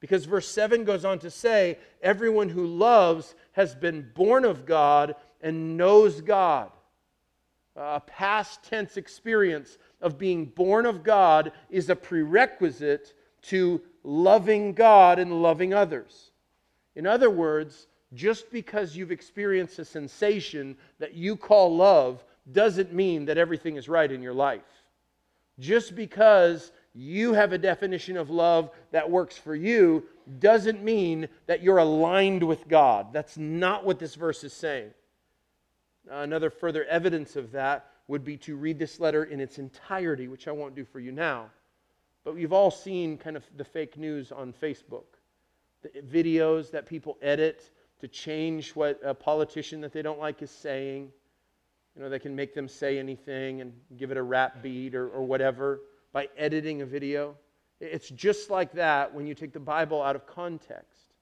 Because 0.00 0.24
verse 0.24 0.48
7 0.48 0.84
goes 0.84 1.04
on 1.04 1.18
to 1.18 1.30
say, 1.30 1.76
Everyone 2.00 2.48
who 2.48 2.64
loves 2.64 3.34
has 3.52 3.74
been 3.74 4.10
born 4.14 4.46
of 4.46 4.64
God 4.64 5.16
and 5.42 5.76
knows 5.76 6.22
God. 6.22 6.70
A 7.76 8.00
past 8.00 8.62
tense 8.62 8.96
experience 8.96 9.76
of 10.00 10.16
being 10.16 10.46
born 10.46 10.86
of 10.86 11.02
God 11.02 11.52
is 11.68 11.90
a 11.90 11.96
prerequisite 11.96 13.12
to 13.42 13.80
loving 14.02 14.72
God 14.72 15.18
and 15.18 15.42
loving 15.42 15.74
others. 15.74 16.30
In 16.94 17.06
other 17.06 17.30
words, 17.30 17.86
just 18.14 18.50
because 18.50 18.96
you've 18.96 19.12
experienced 19.12 19.78
a 19.78 19.84
sensation 19.84 20.76
that 20.98 21.14
you 21.14 21.36
call 21.36 21.76
love 21.76 22.24
doesn't 22.52 22.92
mean 22.92 23.26
that 23.26 23.38
everything 23.38 23.76
is 23.76 23.88
right 23.88 24.10
in 24.10 24.22
your 24.22 24.32
life. 24.32 24.62
Just 25.58 25.94
because 25.94 26.72
you 26.94 27.34
have 27.34 27.52
a 27.52 27.58
definition 27.58 28.16
of 28.16 28.30
love 28.30 28.70
that 28.90 29.10
works 29.10 29.36
for 29.36 29.54
you 29.54 30.04
doesn't 30.38 30.82
mean 30.82 31.28
that 31.46 31.62
you're 31.62 31.78
aligned 31.78 32.42
with 32.42 32.66
God. 32.68 33.12
That's 33.12 33.36
not 33.36 33.84
what 33.84 33.98
this 33.98 34.14
verse 34.14 34.42
is 34.44 34.52
saying. 34.52 34.90
Another 36.10 36.48
further 36.48 36.84
evidence 36.84 37.36
of 37.36 37.52
that 37.52 37.90
would 38.08 38.24
be 38.24 38.38
to 38.38 38.56
read 38.56 38.78
this 38.78 38.98
letter 38.98 39.24
in 39.24 39.40
its 39.40 39.58
entirety, 39.58 40.28
which 40.28 40.48
I 40.48 40.52
won't 40.52 40.74
do 40.74 40.84
for 40.84 41.00
you 41.00 41.12
now. 41.12 41.50
But 42.28 42.34
we've 42.34 42.52
all 42.52 42.70
seen 42.70 43.16
kind 43.16 43.38
of 43.38 43.44
the 43.56 43.64
fake 43.64 43.96
news 43.96 44.32
on 44.32 44.52
Facebook, 44.52 45.16
the 45.80 45.88
videos 46.02 46.70
that 46.72 46.84
people 46.84 47.16
edit 47.22 47.70
to 48.00 48.06
change 48.06 48.72
what 48.72 49.00
a 49.02 49.14
politician 49.14 49.80
that 49.80 49.94
they 49.94 50.02
don't 50.02 50.18
like 50.18 50.42
is 50.42 50.50
saying. 50.50 51.10
You 51.96 52.02
know, 52.02 52.10
they 52.10 52.18
can 52.18 52.36
make 52.36 52.52
them 52.52 52.68
say 52.68 52.98
anything 52.98 53.62
and 53.62 53.72
give 53.96 54.10
it 54.10 54.18
a 54.18 54.22
rap 54.22 54.62
beat 54.62 54.94
or, 54.94 55.08
or 55.08 55.24
whatever 55.24 55.80
by 56.12 56.28
editing 56.36 56.82
a 56.82 56.84
video. 56.84 57.34
It's 57.80 58.10
just 58.10 58.50
like 58.50 58.72
that 58.72 59.14
when 59.14 59.26
you 59.26 59.34
take 59.34 59.54
the 59.54 59.58
Bible 59.58 60.02
out 60.02 60.14
of 60.14 60.26
context. 60.26 61.14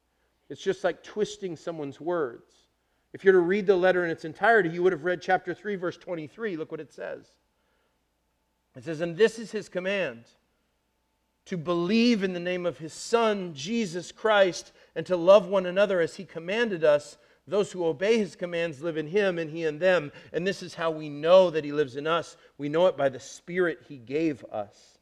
It's 0.51 0.61
just 0.61 0.83
like 0.83 1.05
twisting 1.05 1.55
someone's 1.55 2.01
words. 2.01 2.53
If 3.12 3.23
you're 3.23 3.35
to 3.35 3.38
read 3.38 3.69
the 3.69 3.77
letter 3.77 4.05
in 4.05 4.11
its 4.11 4.25
entirety, 4.25 4.71
you 4.71 4.83
would 4.83 4.92
have 4.92 5.05
read 5.05 5.23
chapter 5.23 5.55
3, 5.55 5.77
verse 5.77 5.99
23. 5.99 6.57
Look 6.57 6.73
what 6.73 6.81
it 6.81 6.92
says. 6.92 7.29
It 8.75 8.83
says, 8.83 9.03
And 9.03 9.16
this 9.16 9.38
is 9.38 9.53
his 9.53 9.69
command 9.69 10.25
to 11.47 11.57
believe 11.57 12.23
in 12.23 12.33
the 12.33 12.41
name 12.41 12.67
of 12.67 12.79
his 12.79 12.93
Son, 12.93 13.55
Jesus 13.55 14.13
Christ, 14.13 14.73
and 14.95 15.07
to 15.07 15.17
love 15.17 15.49
one 15.49 15.67
another 15.67 16.01
as 16.01 16.17
he 16.17 16.25
commanded 16.25 16.85
us. 16.85 17.17
Those 17.49 17.71
who 17.71 17.87
obey 17.87 18.19
his 18.19 18.35
commands 18.35 18.83
live 18.83 18.97
in 18.97 19.07
him, 19.07 19.39
and 19.39 19.49
he 19.49 19.65
in 19.65 19.79
them. 19.79 20.11
And 20.33 20.45
this 20.45 20.63
is 20.63 20.75
how 20.75 20.91
we 20.91 21.09
know 21.09 21.51
that 21.51 21.65
he 21.65 21.73
lives 21.73 21.97
in 21.97 22.07
us. 22.07 22.37
We 22.59 22.69
know 22.69 22.87
it 22.87 22.97
by 22.97 23.09
the 23.09 23.21
Spirit 23.21 23.85
he 23.89 23.99
gave 23.99 24.45
us. 24.47 24.99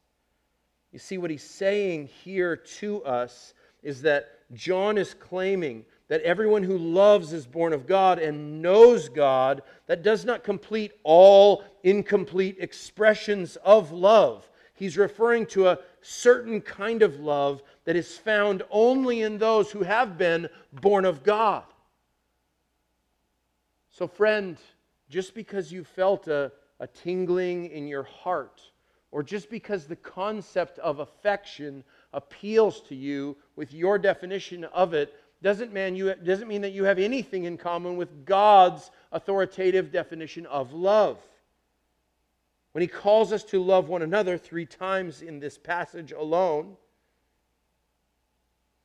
You 0.91 0.99
see, 0.99 1.17
what 1.17 1.31
he's 1.31 1.43
saying 1.43 2.09
here 2.23 2.55
to 2.55 3.03
us 3.03 3.53
is 3.81 4.03
that 4.03 4.29
John 4.53 4.97
is 4.97 5.15
claiming 5.15 5.85
that 6.07 6.21
everyone 6.21 6.61
who 6.61 6.77
loves 6.77 7.33
is 7.33 7.47
born 7.47 7.73
of 7.73 7.87
God 7.87 8.19
and 8.19 8.61
knows 8.61 9.09
God. 9.09 9.63
That 9.87 10.03
does 10.03 10.23
not 10.23 10.43
complete 10.43 10.91
all 11.03 11.63
incomplete 11.83 12.57
expressions 12.59 13.55
of 13.57 13.91
love. 13.91 14.47
He's 14.75 14.97
referring 14.97 15.45
to 15.47 15.69
a 15.69 15.79
certain 16.01 16.61
kind 16.61 17.01
of 17.01 17.19
love 17.19 17.63
that 17.85 17.95
is 17.95 18.17
found 18.17 18.61
only 18.69 19.21
in 19.21 19.37
those 19.37 19.71
who 19.71 19.83
have 19.83 20.17
been 20.17 20.49
born 20.73 21.05
of 21.05 21.23
God. 21.23 21.63
So, 23.89 24.05
friend, 24.05 24.57
just 25.09 25.33
because 25.33 25.71
you 25.71 25.85
felt 25.85 26.27
a, 26.27 26.51
a 26.81 26.87
tingling 26.87 27.67
in 27.71 27.87
your 27.87 28.03
heart, 28.03 28.61
or 29.11 29.23
just 29.23 29.49
because 29.49 29.85
the 29.85 29.95
concept 29.95 30.77
of 30.79 30.99
affection 30.99 31.81
appeals 32.11 32.81
to 32.81 32.95
you 32.95 33.37
with 33.55 33.73
your 33.73 33.97
definition 33.97 34.65
of 34.65 34.93
it, 34.93 35.13
doesn't, 35.41 35.71
man, 35.71 35.95
you, 35.95 36.13
doesn't 36.15 36.49
mean 36.49 36.61
that 36.61 36.73
you 36.73 36.83
have 36.83 36.99
anything 36.99 37.45
in 37.45 37.57
common 37.57 37.95
with 37.95 38.25
God's 38.25 38.91
authoritative 39.13 39.91
definition 39.91 40.45
of 40.47 40.73
love. 40.73 41.17
When 42.75 42.81
he 42.81 42.89
calls 42.89 43.31
us 43.31 43.45
to 43.45 43.63
love 43.63 43.87
one 43.87 44.01
another 44.01 44.37
three 44.37 44.65
times 44.65 45.21
in 45.21 45.39
this 45.39 45.57
passage 45.57 46.11
alone, 46.11 46.75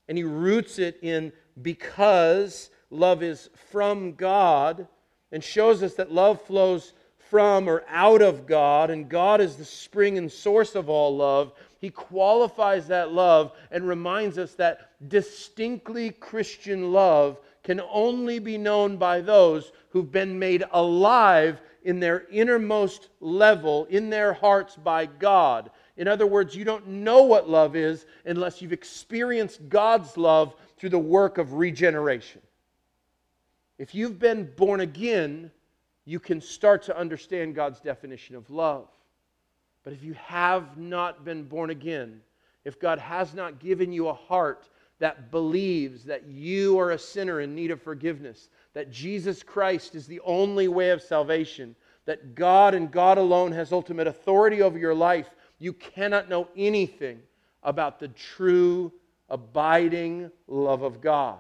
and 0.07 0.17
he 0.17 0.23
roots 0.23 0.79
it 0.79 1.01
in 1.03 1.33
because 1.61 2.71
love 2.89 3.25
is 3.25 3.51
from 3.73 4.13
God 4.15 4.87
and 5.33 5.43
shows 5.43 5.83
us 5.83 5.95
that 5.95 6.13
love 6.13 6.41
flows 6.41 6.93
from 7.31 7.69
or 7.69 7.83
out 7.89 8.23
of 8.23 8.47
God, 8.47 8.91
and 8.91 9.09
God 9.09 9.41
is 9.41 9.57
the 9.57 9.65
spring 9.65 10.19
and 10.19 10.31
source 10.31 10.77
of 10.77 10.89
all 10.89 11.17
love. 11.17 11.53
He 11.81 11.91
qualifies 11.91 12.87
that 12.87 13.11
love 13.11 13.51
and 13.73 13.89
reminds 13.89 14.39
us 14.39 14.55
that 14.55 14.93
distinctly 15.09 16.11
Christian 16.11 16.93
love 16.93 17.41
can 17.65 17.81
only 17.91 18.39
be 18.39 18.57
known 18.57 18.99
by 18.99 19.21
those 19.21 19.73
who've 19.89 20.13
been 20.13 20.39
made 20.39 20.63
alive 20.71 21.61
in 21.91 21.99
their 21.99 22.25
innermost 22.31 23.09
level, 23.19 23.85
in 23.87 24.11
their 24.11 24.33
hearts 24.33 24.77
by 24.77 25.07
God. 25.07 25.73
In 25.97 26.07
other 26.07 26.25
words, 26.25 26.55
you 26.55 26.65
don't 26.65 26.87
know 26.87 27.25
what 27.25 27.51
love 27.51 27.75
is 27.75 28.07
unless 28.25 28.63
you've 28.63 28.73
experienced 28.73 29.69
God's 29.69 30.17
love 30.17 30.55
through 30.79 30.91
the 30.91 31.01
work 31.01 31.37
of 31.37 31.55
regeneration. 31.55 32.41
If 33.77 33.93
you've 33.93 34.21
been 34.21 34.49
born 34.57 34.83
again, 34.83 35.51
you 36.05 36.21
can 36.21 36.41
start 36.41 36.85
to 36.85 36.97
understand 36.97 37.57
God's 37.57 37.81
definition 37.81 38.37
of 38.37 38.49
love. 38.51 38.87
But 39.83 39.93
if 39.93 40.05
you 40.05 40.15
have 40.15 40.79
not 40.79 41.25
been 41.25 41.43
born 41.43 41.71
again, 41.71 42.21
if 42.65 42.79
God 42.79 43.01
has 43.01 43.35
not 43.35 43.59
given 43.59 43.93
you 43.93 44.07
a 44.07 44.15
heart 44.15 44.69
that 45.01 45.33
believes 45.33 46.05
that 46.05 46.29
you 46.29 46.79
are 46.79 46.93
a 46.93 46.99
sinner 46.99 47.41
in 47.41 47.57
need 47.57 47.73
of 47.73 47.83
forgiveness, 47.83 48.49
that 48.75 48.91
Jesus 48.91 49.43
Christ 49.43 49.95
is 49.95 50.07
the 50.07 50.21
only 50.21 50.69
way 50.69 50.91
of 50.91 51.03
salvation, 51.03 51.75
that 52.05 52.35
God 52.35 52.75
and 52.75 52.91
God 52.91 53.19
alone 53.19 53.53
has 53.53 53.73
ultimate 53.73 54.07
authority 54.07 54.63
over 54.63 54.79
your 54.79 54.95
life, 54.95 55.31
you 55.59 55.73
cannot 55.73 56.29
know 56.29 56.49
anything 56.57 57.21
about 57.63 57.99
the 57.99 58.09
true, 58.09 58.93
abiding 59.29 60.31
love 60.47 60.83
of 60.83 61.01
God. 61.01 61.39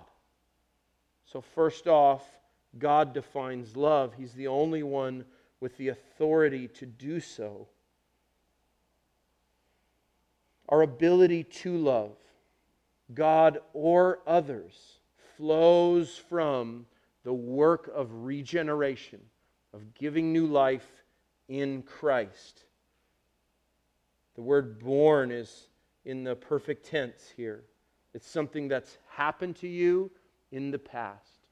So, 1.24 1.40
first 1.40 1.86
off, 1.86 2.24
God 2.78 3.14
defines 3.14 3.76
love. 3.76 4.14
He's 4.16 4.32
the 4.32 4.48
only 4.48 4.82
one 4.82 5.24
with 5.60 5.76
the 5.76 5.88
authority 5.88 6.68
to 6.68 6.86
do 6.86 7.20
so. 7.20 7.68
Our 10.68 10.82
ability 10.82 11.44
to 11.44 11.76
love 11.76 12.12
God 13.12 13.58
or 13.72 14.20
others 14.26 14.98
flows 15.36 16.16
from 16.28 16.86
the 17.30 17.34
work 17.34 17.88
of 17.94 18.08
regeneration, 18.24 19.20
of 19.72 19.94
giving 19.94 20.32
new 20.32 20.48
life 20.48 21.04
in 21.46 21.80
Christ. 21.80 22.64
The 24.34 24.42
word 24.42 24.80
born 24.80 25.30
is 25.30 25.68
in 26.04 26.24
the 26.24 26.34
perfect 26.34 26.86
tense 26.86 27.32
here. 27.36 27.62
It's 28.14 28.28
something 28.28 28.66
that's 28.66 28.98
happened 29.08 29.54
to 29.58 29.68
you 29.68 30.10
in 30.50 30.72
the 30.72 30.78
past. 30.80 31.46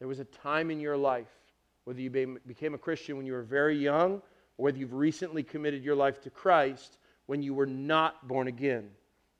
There 0.00 0.08
was 0.08 0.18
a 0.18 0.24
time 0.24 0.72
in 0.72 0.80
your 0.80 0.96
life, 0.96 1.30
whether 1.84 2.00
you 2.00 2.10
became 2.44 2.74
a 2.74 2.78
Christian 2.78 3.16
when 3.16 3.24
you 3.24 3.34
were 3.34 3.44
very 3.44 3.78
young 3.78 4.14
or 4.58 4.64
whether 4.64 4.78
you've 4.78 4.92
recently 4.92 5.44
committed 5.44 5.84
your 5.84 5.94
life 5.94 6.20
to 6.22 6.30
Christ, 6.30 6.98
when 7.26 7.44
you 7.44 7.54
were 7.54 7.64
not 7.64 8.26
born 8.26 8.48
again. 8.48 8.90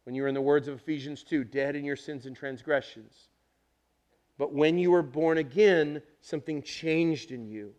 When 0.04 0.14
you 0.14 0.22
were, 0.22 0.28
in 0.28 0.34
the 0.34 0.40
words 0.40 0.68
of 0.68 0.76
Ephesians 0.76 1.24
2, 1.24 1.42
dead 1.42 1.74
in 1.74 1.84
your 1.84 1.96
sins 1.96 2.26
and 2.26 2.36
transgressions. 2.36 3.30
But 4.42 4.52
when 4.52 4.76
you 4.76 4.90
were 4.90 5.04
born 5.04 5.38
again, 5.38 6.02
something 6.20 6.62
changed 6.62 7.30
in 7.30 7.46
you. 7.46 7.74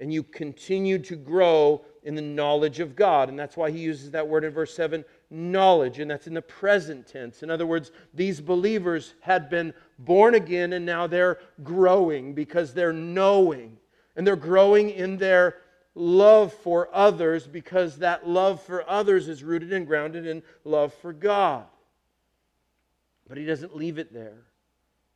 And 0.00 0.12
you 0.12 0.24
continued 0.24 1.04
to 1.04 1.14
grow 1.14 1.84
in 2.02 2.16
the 2.16 2.20
knowledge 2.20 2.80
of 2.80 2.96
God. 2.96 3.28
And 3.28 3.38
that's 3.38 3.56
why 3.56 3.70
he 3.70 3.78
uses 3.78 4.10
that 4.10 4.26
word 4.26 4.42
in 4.42 4.50
verse 4.50 4.74
7 4.74 5.04
knowledge. 5.30 6.00
And 6.00 6.10
that's 6.10 6.26
in 6.26 6.34
the 6.34 6.42
present 6.42 7.06
tense. 7.06 7.44
In 7.44 7.48
other 7.48 7.64
words, 7.64 7.92
these 8.12 8.40
believers 8.40 9.14
had 9.20 9.48
been 9.48 9.72
born 10.00 10.34
again 10.34 10.72
and 10.72 10.84
now 10.84 11.06
they're 11.06 11.38
growing 11.62 12.34
because 12.34 12.74
they're 12.74 12.92
knowing. 12.92 13.76
And 14.16 14.26
they're 14.26 14.34
growing 14.34 14.90
in 14.90 15.16
their 15.16 15.58
love 15.94 16.52
for 16.52 16.88
others 16.92 17.46
because 17.46 17.98
that 17.98 18.26
love 18.26 18.60
for 18.60 18.82
others 18.90 19.28
is 19.28 19.44
rooted 19.44 19.72
and 19.72 19.86
grounded 19.86 20.26
in 20.26 20.42
love 20.64 20.92
for 20.92 21.12
God. 21.12 21.66
But 23.28 23.38
he 23.38 23.44
doesn't 23.44 23.76
leave 23.76 23.98
it 23.98 24.12
there. 24.12 24.49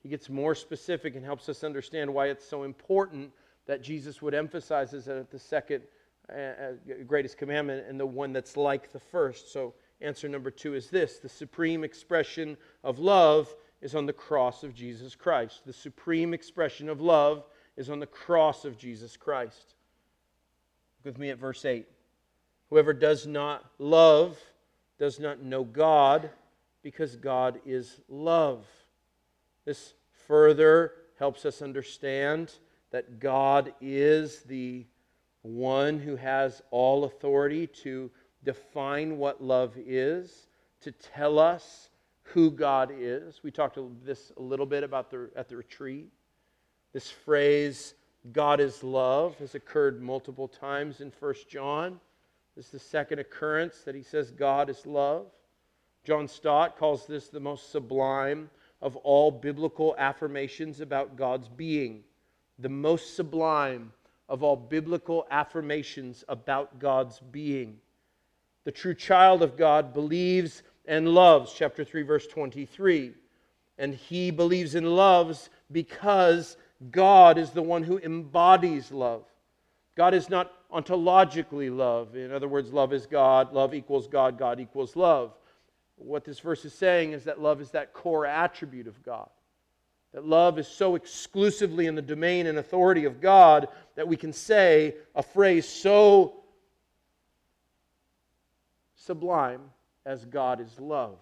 He 0.05 0.11
gets 0.11 0.29
more 0.29 0.55
specific 0.55 1.17
and 1.17 1.25
helps 1.25 1.49
us 1.49 1.65
understand 1.65 2.13
why 2.13 2.29
it's 2.29 2.47
so 2.47 2.63
important 2.63 3.33
that 3.67 3.83
Jesus 3.83 4.21
would 4.21 4.35
emphasize 4.35 4.93
as 4.93 5.07
the 5.07 5.39
second 5.39 5.83
uh, 6.31 6.37
uh, 6.37 6.73
greatest 7.07 7.39
commandment 7.39 7.87
and 7.89 7.99
the 7.99 8.05
one 8.05 8.33
that's 8.33 8.57
like 8.57 8.93
the 8.93 9.01
first. 9.01 9.51
So, 9.51 9.73
answer 10.03 10.29
number 10.29 10.51
two 10.51 10.75
is 10.75 10.91
this 10.91 11.19
the 11.19 11.29
supreme 11.29 11.85
expression 11.85 12.59
of 12.83 12.99
love 12.99 13.55
is 13.81 13.95
on 13.95 14.05
the 14.05 14.13
cross 14.13 14.63
of 14.63 14.75
Jesus 14.75 15.15
Christ. 15.15 15.63
The 15.65 15.73
supreme 15.73 16.35
expression 16.35 16.91
of 16.91 17.01
love 17.01 17.47
is 17.79 17.89
on 17.89 17.99
the 17.99 18.07
cross 18.07 18.67
of 18.67 18.77
Jesus 18.77 19.17
Christ. 19.17 19.75
Look 20.99 21.15
with 21.15 21.19
me 21.19 21.31
at 21.31 21.39
verse 21.39 21.65
8. 21.65 21.87
Whoever 22.69 22.93
does 22.93 23.27
not 23.27 23.65
love 23.79 24.39
does 24.99 25.19
not 25.19 25.43
know 25.43 25.65
God, 25.65 26.29
because 26.83 27.17
God 27.17 27.59
is 27.65 28.01
love. 28.09 28.67
This 29.65 29.95
further 30.27 30.93
helps 31.19 31.45
us 31.45 31.63
understand 31.63 32.53
that 32.91 33.19
God 33.21 33.73
is 33.81 34.43
the 34.43 34.87
one 35.43 35.99
who 35.99 36.17
has 36.17 36.63
all 36.71 37.05
authority 37.05 37.67
to 37.67 38.11
define 38.45 39.19
what 39.19 39.43
love 39.43 39.75
is, 39.77 40.47
to 40.81 40.93
tell 40.93 41.39
us 41.39 41.91
who 42.23 42.51
God 42.51 42.91
is. 42.97 43.43
We 43.43 43.51
talked 43.51 43.79
this 44.05 44.33
a 44.37 44.43
little 44.43 44.67
bit 44.67 44.83
about 44.83 45.11
the, 45.11 45.31
at 45.37 45.49
the 45.49 45.57
retreat. 45.57 46.09
This 46.93 47.11
phrase, 47.11 47.95
God 48.33 48.61
is 48.61 48.83
love, 48.83 49.37
has 49.39 49.55
occurred 49.55 50.03
multiple 50.03 50.49
times 50.49 51.01
in 51.01 51.13
1 51.19 51.35
John. 51.49 52.01
This 52.57 52.67
is 52.67 52.73
the 52.73 52.79
second 52.79 53.19
occurrence 53.19 53.81
that 53.85 53.95
he 53.95 54.03
says 54.03 54.31
God 54.31 54.71
is 54.71 54.87
love. 54.87 55.27
John 56.05 56.29
Stott 56.29 56.79
calls 56.79 57.07
this 57.07 57.29
the 57.29 57.41
most 57.41 57.73
sublime 57.73 58.51
of 58.85 58.97
all 58.97 59.31
biblical 59.31 59.97
affirmations 59.97 60.81
about 60.81 61.17
God's 61.17 61.49
being. 61.49 62.05
The 62.59 62.69
most 62.69 63.17
sublime 63.17 63.91
of 64.29 64.43
all 64.43 64.57
biblical 64.57 65.27
affirmations 65.31 66.23
about 66.29 66.79
God's 66.79 67.19
being. 67.19 67.79
The 68.65 68.73
true 68.73 68.95
child 68.95 69.43
of 69.43 69.57
God 69.57 69.95
believes 69.95 70.63
and 70.85 71.09
loves, 71.09 71.55
chapter 71.55 71.83
3, 71.83 72.03
verse 72.03 72.27
23. 72.27 73.15
And 73.79 73.95
he 73.95 74.31
believes 74.31 74.75
and 74.75 74.95
loves 74.95 75.49
because 75.73 76.59
God 76.91 77.39
is 77.39 77.51
the 77.51 77.63
one 77.63 77.83
who 77.83 77.99
embodies 77.99 78.93
love. 78.93 79.25
God 79.97 80.13
is 80.13 80.29
not 80.29 80.53
ontologically 80.71 81.75
love. 81.75 82.17
In 82.17 82.33
other 82.33 82.49
words, 82.49 82.71
love 82.71 82.93
is 82.93 83.07
God, 83.07 83.55
love 83.55 83.75
equals 83.75 84.09
God, 84.09 84.39
God 84.39 84.61
equals 84.61 84.95
love. 84.95 85.33
What 85.97 86.25
this 86.25 86.41
verse 86.41 86.65
is 86.65 86.75
saying 86.75 87.13
is 87.13 87.25
that 87.25 87.41
love 87.41 87.61
is 87.61 87.71
that 87.71 87.93
core 87.93 88.27
attribute 88.27 88.87
of 88.87 89.03
God. 89.03 89.29
That 90.13 90.27
love 90.27 90.59
is 90.59 90.69
so 90.69 90.95
exclusively 90.95 91.87
in 91.87 91.95
the 91.95 92.03
domain 92.03 92.47
and 92.47 92.59
authority 92.59 93.05
of 93.05 93.21
God 93.21 93.69
that 93.97 94.07
we 94.07 94.17
can 94.17 94.33
say 94.33 94.95
a 95.15 95.23
phrase 95.23 95.69
so 95.69 96.45
sublime 98.95 99.61
as 100.07 100.25
God 100.25 100.61
is 100.61 100.79
love. 100.79 101.19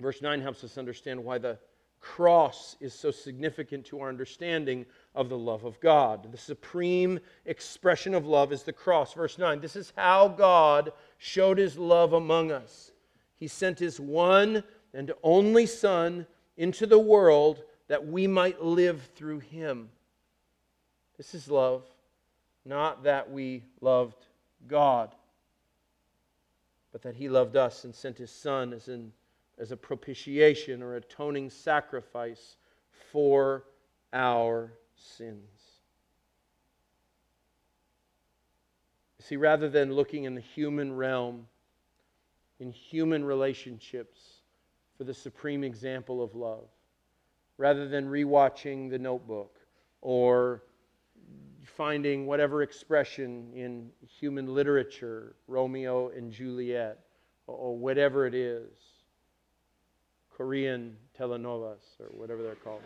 Verse 0.00 0.22
9 0.22 0.40
helps 0.40 0.64
us 0.64 0.78
understand 0.78 1.22
why 1.22 1.38
the 1.38 1.58
cross 2.00 2.76
is 2.80 2.94
so 2.94 3.10
significant 3.10 3.84
to 3.84 4.00
our 4.00 4.08
understanding 4.08 4.86
of 5.14 5.28
the 5.28 5.38
love 5.38 5.64
of 5.64 5.78
God. 5.80 6.32
The 6.32 6.38
supreme 6.38 7.20
expression 7.44 8.14
of 8.14 8.26
love 8.26 8.52
is 8.52 8.62
the 8.62 8.72
cross. 8.72 9.12
Verse 9.12 9.38
9 9.38 9.60
This 9.60 9.76
is 9.76 9.92
how 9.96 10.28
God 10.28 10.92
showed 11.18 11.58
his 11.58 11.76
love 11.76 12.14
among 12.14 12.50
us. 12.50 12.92
He 13.40 13.48
sent 13.48 13.78
his 13.78 13.98
one 13.98 14.62
and 14.94 15.12
only 15.22 15.66
Son 15.66 16.26
into 16.56 16.86
the 16.86 16.98
world 16.98 17.64
that 17.88 18.06
we 18.06 18.26
might 18.26 18.62
live 18.62 19.10
through 19.16 19.40
him. 19.40 19.88
This 21.16 21.34
is 21.34 21.48
love, 21.48 21.84
not 22.64 23.02
that 23.04 23.30
we 23.30 23.64
loved 23.80 24.26
God, 24.68 25.14
but 26.92 27.02
that 27.02 27.16
he 27.16 27.28
loved 27.28 27.56
us 27.56 27.84
and 27.84 27.94
sent 27.94 28.18
his 28.18 28.30
Son 28.30 28.72
as 28.72 28.88
an 28.88 29.12
as 29.60 29.72
a 29.72 29.76
propitiation 29.76 30.82
or 30.82 30.96
atoning 30.96 31.50
sacrifice 31.50 32.56
for 33.12 33.64
our 34.12 34.72
sins. 34.96 35.60
See, 39.18 39.36
rather 39.36 39.68
than 39.68 39.92
looking 39.92 40.24
in 40.24 40.34
the 40.34 40.40
human 40.40 40.94
realm, 40.94 41.46
in 42.60 42.70
human 42.70 43.24
relationships, 43.24 44.20
for 44.96 45.04
the 45.04 45.14
supreme 45.14 45.64
example 45.64 46.22
of 46.22 46.34
love, 46.34 46.68
rather 47.56 47.88
than 47.88 48.06
rewatching 48.06 48.90
the 48.90 48.98
notebook 48.98 49.56
or 50.02 50.62
finding 51.64 52.26
whatever 52.26 52.62
expression 52.62 53.50
in 53.54 53.90
human 54.06 54.54
literature, 54.54 55.34
Romeo 55.48 56.10
and 56.10 56.30
Juliet, 56.30 56.98
or 57.46 57.76
whatever 57.76 58.26
it 58.26 58.34
is, 58.34 58.68
Korean 60.36 60.96
telenovelas 61.18 61.98
or 61.98 62.06
whatever 62.12 62.42
they're 62.42 62.54
called. 62.54 62.82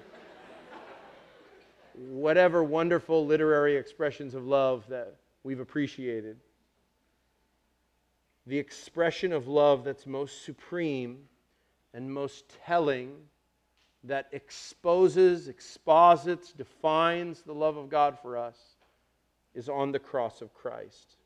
whatever 1.94 2.64
wonderful 2.64 3.26
literary 3.26 3.76
expressions 3.76 4.34
of 4.34 4.46
love 4.46 4.84
that 4.88 5.16
we've 5.42 5.60
appreciated. 5.60 6.36
The 8.46 8.58
expression 8.58 9.32
of 9.32 9.48
love 9.48 9.84
that's 9.84 10.06
most 10.06 10.44
supreme 10.44 11.18
and 11.92 12.12
most 12.12 12.44
telling, 12.66 13.12
that 14.04 14.28
exposes, 14.32 15.48
exposits, 15.48 16.52
defines 16.52 17.42
the 17.42 17.54
love 17.54 17.76
of 17.76 17.88
God 17.88 18.18
for 18.20 18.36
us, 18.36 18.58
is 19.54 19.68
on 19.68 19.92
the 19.92 19.98
cross 19.98 20.42
of 20.42 20.52
Christ. 20.52 21.16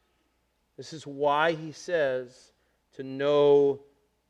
This 0.77 0.93
is 0.93 1.07
why 1.07 1.53
he 1.53 1.73
says 1.73 2.53
to 2.95 3.03
know 3.03 3.81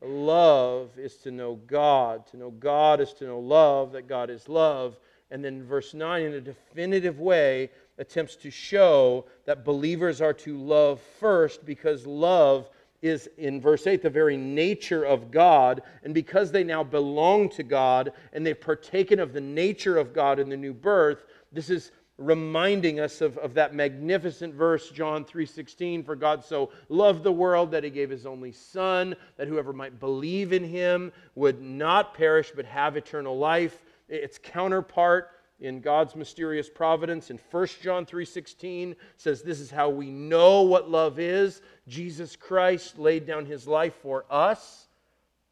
Love 0.03 0.97
is 0.97 1.17
to 1.17 1.31
know 1.31 1.57
God. 1.67 2.27
To 2.29 2.37
know 2.37 2.51
God 2.51 3.01
is 3.01 3.13
to 3.15 3.27
know 3.27 3.41
love, 3.41 3.93
that 3.93 4.07
God 4.07 4.31
is 4.31 4.49
love. 4.49 4.97
And 5.31 5.45
then 5.45 5.63
verse 5.65 5.93
9, 5.93 6.23
in 6.23 6.35
a 6.35 6.41
definitive 6.41 7.19
way, 7.21 7.71
attempts 7.99 8.37
to 8.37 8.51
show 8.51 9.27
that 9.45 9.65
believers 9.65 10.21
are 10.21 10.33
to 10.33 10.57
love 10.57 11.01
first 11.19 11.67
because 11.67 12.07
love 12.07 12.71
is, 13.03 13.29
in 13.39 13.61
verse 13.61 13.87
8, 13.87 14.03
the 14.03 14.11
very 14.11 14.37
nature 14.37 15.05
of 15.05 15.31
God. 15.31 15.83
And 16.03 16.13
because 16.13 16.51
they 16.51 16.65
now 16.65 16.83
belong 16.83 17.49
to 17.51 17.63
God 17.63 18.13
and 18.33 18.45
they've 18.45 18.61
partaken 18.61 19.21
of 19.21 19.33
the 19.33 19.41
nature 19.41 19.97
of 19.97 20.13
God 20.13 20.39
in 20.39 20.49
the 20.49 20.57
new 20.57 20.75
birth, 20.75 21.25
this 21.53 21.71
is 21.71 21.93
reminding 22.19 22.99
us 22.99 23.21
of, 23.21 23.39
of 23.39 23.55
that 23.55 23.73
magnificent 23.73 24.53
verse 24.53 24.91
john 24.91 25.25
3.16 25.25 26.05
for 26.05 26.17
god 26.17 26.45
so 26.45 26.69
loved 26.89 27.23
the 27.23 27.31
world 27.31 27.71
that 27.71 27.85
he 27.85 27.91
gave 27.91 28.11
his 28.11 28.27
only 28.27 28.51
son 28.51 29.15
that 29.37 29.47
whoever 29.47 29.73
might 29.73 30.01
believe 30.01 30.53
in 30.53 30.65
him 30.65 31.13
would 31.37 31.63
not 31.63 32.15
perish 32.15 32.51
but 32.57 32.65
have 32.65 32.97
eternal 32.97 33.39
life 33.39 33.85
its 34.09 34.37
counterpart 34.37 35.31
in 35.61 35.81
god's 35.81 36.15
mysterious 36.15 36.69
providence 36.69 37.31
in 37.31 37.39
1 37.51 37.67
john 37.83 38.07
3.16 38.07 38.95
says 39.17 39.43
this 39.43 39.61
is 39.61 39.71
how 39.71 39.89
we 39.89 40.11
know 40.11 40.63
what 40.63 40.91
love 40.91 41.19
is 41.19 41.63
jesus 41.87 42.37
christ 42.37 42.99
laid 42.99 43.27
down 43.27 43.45
his 43.45 43.67
life 43.67 43.95
for 44.03 44.25
us 44.31 44.87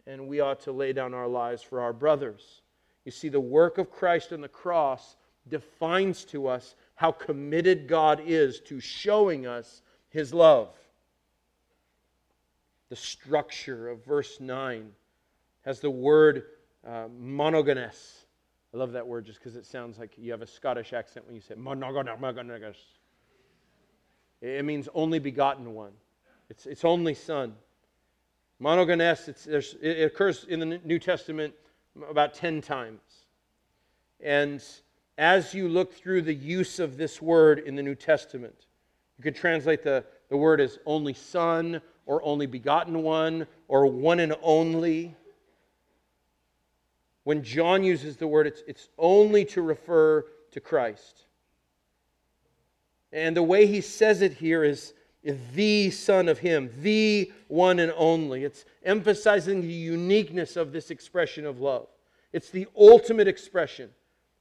and 0.07 0.29
we 0.29 0.41
ought 0.41 0.61
to 0.61 0.73
lay 0.73 0.93
down 0.93 1.15
our 1.15 1.29
lives 1.29 1.63
for 1.63 1.81
our 1.81 1.93
brothers 1.93 2.63
you 3.05 3.13
see 3.13 3.29
the 3.29 3.41
work 3.41 3.79
of 3.79 3.91
christ 3.91 4.33
on 4.33 4.41
the 4.41 4.49
cross 4.49 5.17
defines 5.49 6.25
to 6.27 6.49
us 6.49 6.75
how 6.95 7.13
committed 7.13 7.87
God 7.87 8.21
is 8.25 8.61
to 8.61 8.81
showing 8.81 9.47
us 9.47 9.83
his 10.09 10.35
love. 10.35 10.75
The 12.89 12.97
structure 12.97 13.89
of 13.89 14.05
verse 14.05 14.41
9 14.41 14.91
has 15.65 15.81
the 15.81 15.91
word 15.91 16.45
uh, 16.87 17.09
monogenes. 17.21 18.26
I 18.77 18.79
love 18.79 18.93
that 18.93 19.07
word 19.07 19.25
just 19.25 19.39
because 19.39 19.57
it 19.57 19.65
sounds 19.65 19.99
like 19.99 20.19
you 20.19 20.31
have 20.33 20.43
a 20.43 20.47
Scottish 20.47 20.93
accent 20.93 21.25
when 21.25 21.35
you 21.35 21.41
say 21.41 21.55
monogenes. 21.55 22.77
It 24.43 24.65
means 24.67 24.87
only 24.93 25.19
begotten 25.19 25.73
one. 25.73 25.93
It's, 26.51 26.67
it's 26.67 26.85
only 26.85 27.15
son. 27.15 27.55
Monogenes, 28.61 29.29
it's, 29.29 29.47
it 29.81 30.05
occurs 30.05 30.45
in 30.45 30.61
the 30.61 30.79
New 30.85 30.99
Testament 30.99 31.55
about 32.11 32.35
10 32.35 32.61
times. 32.61 33.01
And 34.21 34.63
as 35.17 35.55
you 35.55 35.71
look 35.71 35.95
through 35.95 36.21
the 36.21 36.35
use 36.35 36.79
of 36.79 36.99
this 36.99 37.23
word 37.23 37.61
in 37.61 37.77
the 37.77 37.83
New 37.83 37.95
Testament. 37.95 38.67
You 39.17 39.25
could 39.25 39.37
translate 39.37 39.85
the, 39.85 40.05
the 40.29 40.37
word 40.37 40.61
as 40.61 40.79
only 40.85 41.15
son 41.15 41.81
or 42.05 42.23
only 42.23 42.45
begotten 42.45 43.03
one 43.03 43.47
or 43.69 43.87
one 43.87 44.21
and 44.21 44.35
only. 44.43 45.17
When 47.27 47.43
John 47.43 47.83
uses 47.83 48.17
the 48.17 48.29
word, 48.29 48.47
it's, 48.47 48.63
it's 48.69 48.89
only 48.97 49.45
to 49.47 49.61
refer 49.61 50.25
to 50.53 50.61
Christ. 50.61 51.25
And 53.11 53.37
the 53.37 53.43
way 53.43 53.67
he 53.67 53.81
says 53.81 54.23
it 54.23 54.35
here 54.35 54.63
is, 54.63 54.95
the 55.53 55.91
Son 55.91 56.29
of 56.29 56.39
Him, 56.39 56.71
the 56.83 57.33
one 57.49 57.81
and 57.81 57.93
only. 57.97 58.45
It's 58.45 58.65
emphasizing 58.85 59.61
the 59.61 59.67
uniqueness 59.67 60.55
of 60.55 60.71
this 60.71 60.93
expression 60.93 61.47
of 61.47 61.61
love. 61.61 61.89
It's 62.33 62.51
the 62.51 62.69
ultimate 62.79 63.27
expression 63.27 63.91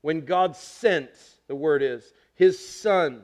when 0.02 0.24
God 0.24 0.56
sent, 0.56 1.10
the 1.48 1.56
word 1.56 1.82
is, 1.82 2.14
his 2.36 2.64
son. 2.64 3.24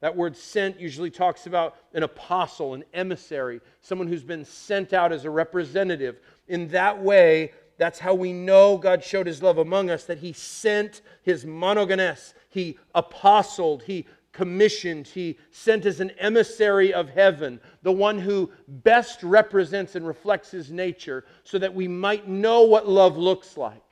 That 0.00 0.16
word 0.16 0.34
sent 0.34 0.80
usually 0.80 1.10
talks 1.10 1.46
about 1.46 1.76
an 1.92 2.04
apostle, 2.04 2.72
an 2.72 2.84
emissary, 2.94 3.60
someone 3.82 4.08
who's 4.08 4.24
been 4.24 4.46
sent 4.46 4.94
out 4.94 5.12
as 5.12 5.26
a 5.26 5.30
representative. 5.30 6.20
In 6.48 6.68
that 6.68 7.02
way, 7.02 7.52
that's 7.82 7.98
how 7.98 8.14
we 8.14 8.32
know 8.32 8.78
God 8.78 9.02
showed 9.02 9.26
his 9.26 9.42
love 9.42 9.58
among 9.58 9.90
us, 9.90 10.04
that 10.04 10.18
he 10.18 10.32
sent 10.32 11.00
his 11.24 11.44
monogenes, 11.44 12.32
he 12.48 12.78
apostled, 12.94 13.82
he 13.82 14.06
commissioned, 14.30 15.08
he 15.08 15.36
sent 15.50 15.84
as 15.84 15.98
an 15.98 16.12
emissary 16.12 16.94
of 16.94 17.08
heaven, 17.08 17.58
the 17.82 17.90
one 17.90 18.20
who 18.20 18.52
best 18.68 19.20
represents 19.24 19.96
and 19.96 20.06
reflects 20.06 20.48
his 20.52 20.70
nature, 20.70 21.24
so 21.42 21.58
that 21.58 21.74
we 21.74 21.88
might 21.88 22.28
know 22.28 22.62
what 22.62 22.88
love 22.88 23.16
looks 23.16 23.56
like. 23.56 23.82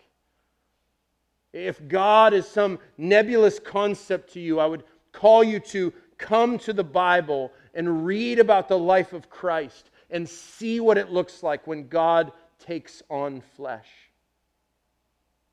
If 1.53 1.89
God 1.89 2.33
is 2.33 2.47
some 2.47 2.79
nebulous 2.97 3.59
concept 3.59 4.35
to 4.35 4.41
you, 4.41 4.61
I 4.61 4.67
would 4.67 4.85
call 5.11 5.43
you 5.43 5.59
to 5.59 5.93
come 6.17 6.59
to 6.59 6.73
the 6.73 6.85
Bible 6.85 7.51
and 7.75 8.07
read 8.07 8.39
about 8.39 8.69
the 8.69 8.79
life 8.79 9.13
of 9.13 9.29
Christ 9.29 9.91
and 10.11 10.29
see 10.29 10.79
what 10.79 10.97
it 10.97 11.11
looks 11.11 11.43
like 11.43 11.67
when 11.67 11.89
God 11.89 12.31
takes 12.61 13.03
on 13.11 13.41
flesh. 13.57 13.89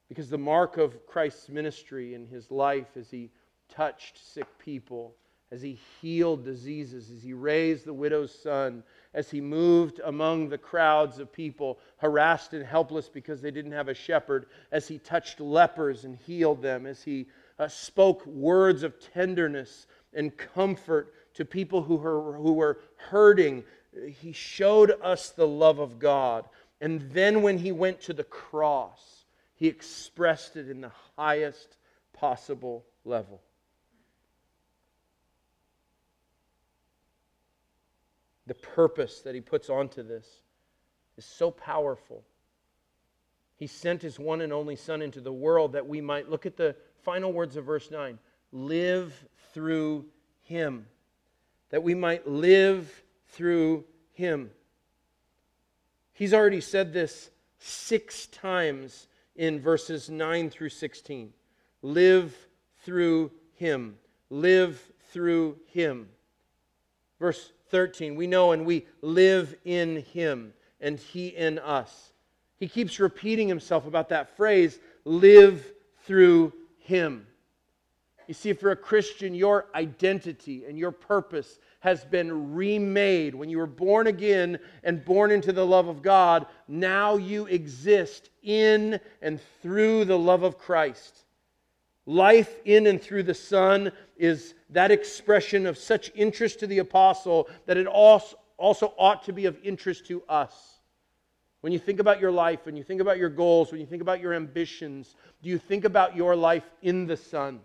Because 0.09 0.29
the 0.29 0.37
mark 0.37 0.77
of 0.77 1.05
Christ's 1.05 1.49
ministry 1.49 2.13
in 2.13 2.27
his 2.27 2.51
life 2.51 2.95
as 2.95 3.09
he 3.09 3.29
touched 3.69 4.17
sick 4.33 4.47
people, 4.59 5.13
as 5.51 5.61
he 5.61 5.79
healed 6.01 6.43
diseases, 6.43 7.09
as 7.09 7.23
he 7.23 7.33
raised 7.33 7.85
the 7.85 7.93
widow's 7.93 8.33
son, 8.33 8.83
as 9.13 9.29
he 9.29 9.41
moved 9.41 9.99
among 10.05 10.49
the 10.49 10.57
crowds 10.57 11.19
of 11.19 11.31
people 11.31 11.79
harassed 11.97 12.53
and 12.53 12.65
helpless 12.65 13.09
because 13.09 13.41
they 13.41 13.51
didn't 13.51 13.71
have 13.71 13.87
a 13.87 13.93
shepherd, 13.93 14.47
as 14.71 14.87
he 14.87 14.99
touched 14.99 15.39
lepers 15.39 16.03
and 16.03 16.17
healed 16.17 16.61
them, 16.61 16.85
as 16.85 17.03
he 17.03 17.27
uh, 17.59 17.67
spoke 17.67 18.25
words 18.25 18.83
of 18.83 18.99
tenderness 18.99 19.87
and 20.13 20.35
comfort 20.37 21.13
to 21.33 21.45
people 21.45 21.81
who 21.81 21.95
were, 21.95 22.33
who 22.33 22.53
were 22.53 22.79
hurting. 22.95 23.63
He 24.19 24.31
showed 24.31 24.91
us 25.01 25.29
the 25.29 25.47
love 25.47 25.79
of 25.79 25.97
God. 25.99 26.45
And 26.79 27.09
then 27.11 27.41
when 27.41 27.57
he 27.57 27.71
went 27.71 28.01
to 28.01 28.13
the 28.13 28.23
cross, 28.23 29.25
he 29.55 29.67
expressed 29.67 30.55
it 30.55 30.69
in 30.69 30.81
the 30.81 30.91
highest 31.17 31.77
possible 32.13 32.85
level. 33.03 33.41
The 38.45 38.53
purpose 38.55 39.21
that 39.21 39.35
he 39.35 39.41
puts 39.41 39.69
onto 39.69 40.03
this 40.03 40.25
is 41.17 41.25
so 41.25 41.51
powerful. 41.51 42.23
He 43.57 43.67
sent 43.67 44.01
his 44.01 44.19
one 44.19 44.41
and 44.41 44.53
only 44.53 44.75
Son 44.75 45.01
into 45.01 45.19
the 45.19 45.33
world 45.33 45.73
that 45.73 45.87
we 45.87 45.99
might, 45.99 46.29
look 46.29 46.45
at 46.45 46.55
the 46.55 46.75
final 47.01 47.33
words 47.33 47.57
of 47.57 47.65
verse 47.65 47.89
9, 47.89 48.19
live 48.51 49.25
through 49.53 50.05
him. 50.43 50.85
That 51.71 51.83
we 51.83 51.95
might 51.95 52.27
live 52.27 53.03
through 53.29 53.83
him. 54.13 54.51
He's 56.17 56.33
already 56.33 56.61
said 56.61 56.93
this 56.93 57.29
six 57.59 58.25
times 58.25 59.07
in 59.35 59.59
verses 59.59 60.09
9 60.09 60.49
through 60.49 60.69
16. 60.69 61.31
Live 61.83 62.35
through 62.83 63.29
him. 63.53 63.99
Live 64.31 64.81
through 65.11 65.57
him. 65.67 66.09
Verse 67.19 67.51
13, 67.69 68.15
we 68.15 68.25
know 68.25 68.51
and 68.51 68.65
we 68.65 68.87
live 69.03 69.55
in 69.63 69.97
him 69.97 70.53
and 70.81 70.97
he 70.97 71.27
in 71.27 71.59
us. 71.59 72.13
He 72.57 72.67
keeps 72.67 72.99
repeating 72.99 73.47
himself 73.47 73.85
about 73.85 74.09
that 74.09 74.35
phrase, 74.35 74.79
live 75.05 75.71
through 76.07 76.51
him. 76.79 77.27
You 78.27 78.33
see, 78.33 78.49
you're 78.59 78.71
a 78.71 78.75
Christian, 78.75 79.35
your 79.35 79.67
identity 79.75 80.65
and 80.65 80.79
your 80.79 80.91
purpose 80.91 81.59
has 81.79 82.03
been 82.03 82.53
remade. 82.53 83.35
When 83.35 83.49
you 83.49 83.57
were 83.57 83.67
born 83.67 84.07
again 84.07 84.59
and 84.83 85.05
born 85.05 85.31
into 85.31 85.51
the 85.51 85.65
love 85.65 85.87
of 85.87 86.01
God, 86.01 86.47
now 86.67 87.17
you 87.17 87.45
exist 87.45 88.29
in 88.41 88.99
and 89.21 89.39
through 89.61 90.05
the 90.05 90.17
love 90.17 90.43
of 90.43 90.57
Christ. 90.57 91.25
Life 92.05 92.59
in 92.65 92.87
and 92.87 93.01
through 93.01 93.23
the 93.23 93.33
Son 93.33 93.91
is 94.15 94.55
that 94.69 94.91
expression 94.91 95.65
of 95.65 95.77
such 95.77 96.11
interest 96.15 96.59
to 96.59 96.67
the 96.67 96.79
apostle 96.79 97.49
that 97.65 97.77
it 97.77 97.85
also, 97.85 98.37
ought 98.57 99.23
to 99.23 99.33
be 99.33 99.45
of 99.45 99.57
interest 99.63 100.07
to 100.07 100.23
us. 100.27 100.79
When 101.61 101.73
you 101.73 101.79
think 101.79 101.99
about 101.99 102.19
your 102.19 102.31
life, 102.31 102.65
when 102.65 102.77
you 102.77 102.83
think 102.83 103.01
about 103.01 103.17
your 103.17 103.29
goals, 103.29 103.71
when 103.71 103.81
you 103.81 103.87
think 103.87 104.01
about 104.01 104.21
your 104.21 104.33
ambitions, 104.33 105.15
do 105.43 105.49
you 105.49 105.57
think 105.57 105.85
about 105.85 106.15
your 106.15 106.35
life 106.35 106.63
in 106.81 107.05
the 107.05 107.17
Son? 107.17 107.59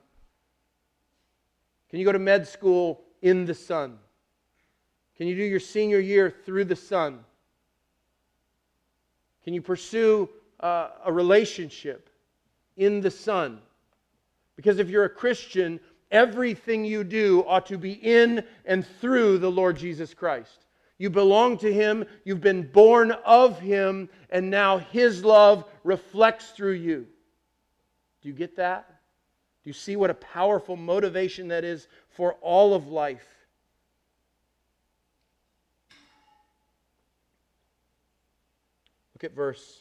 Can 1.88 1.98
you 1.98 2.04
go 2.04 2.12
to 2.12 2.18
med 2.18 2.46
school 2.48 3.00
in 3.22 3.44
the 3.44 3.54
Son? 3.54 3.98
Can 5.16 5.26
you 5.26 5.36
do 5.36 5.42
your 5.42 5.60
senior 5.60 6.00
year 6.00 6.34
through 6.44 6.64
the 6.66 6.76
Son? 6.76 7.20
Can 9.44 9.54
you 9.54 9.62
pursue 9.62 10.28
uh, 10.60 10.90
a 11.04 11.12
relationship 11.12 12.10
in 12.76 13.00
the 13.00 13.10
Son? 13.10 13.58
Because 14.56 14.78
if 14.78 14.88
you're 14.88 15.04
a 15.04 15.10
Christian, 15.10 15.80
everything 16.10 16.84
you 16.84 17.02
do 17.02 17.44
ought 17.46 17.66
to 17.66 17.78
be 17.78 17.92
in 17.92 18.44
and 18.64 18.86
through 19.00 19.38
the 19.38 19.50
Lord 19.50 19.76
Jesus 19.76 20.14
Christ. 20.14 20.66
You 20.98 21.10
belong 21.10 21.58
to 21.58 21.72
Him, 21.72 22.04
you've 22.24 22.40
been 22.40 22.70
born 22.70 23.10
of 23.24 23.58
Him, 23.58 24.08
and 24.30 24.48
now 24.48 24.78
His 24.78 25.24
love 25.24 25.64
reflects 25.82 26.50
through 26.50 26.74
you. 26.74 27.06
Do 28.22 28.28
you 28.28 28.34
get 28.34 28.56
that? 28.56 28.86
Do 29.64 29.70
you 29.70 29.74
see 29.74 29.96
what 29.96 30.10
a 30.10 30.14
powerful 30.14 30.76
motivation 30.76 31.48
that 31.48 31.64
is 31.64 31.88
for 32.12 32.34
all 32.40 32.74
of 32.74 32.88
life? 32.88 33.26
Look 39.14 39.24
at 39.24 39.34
verse 39.34 39.80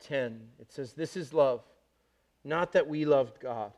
10. 0.00 0.40
It 0.60 0.72
says, 0.72 0.92
This 0.92 1.16
is 1.16 1.32
love, 1.32 1.62
not 2.44 2.72
that 2.72 2.88
we 2.88 3.04
loved 3.04 3.40
God, 3.40 3.72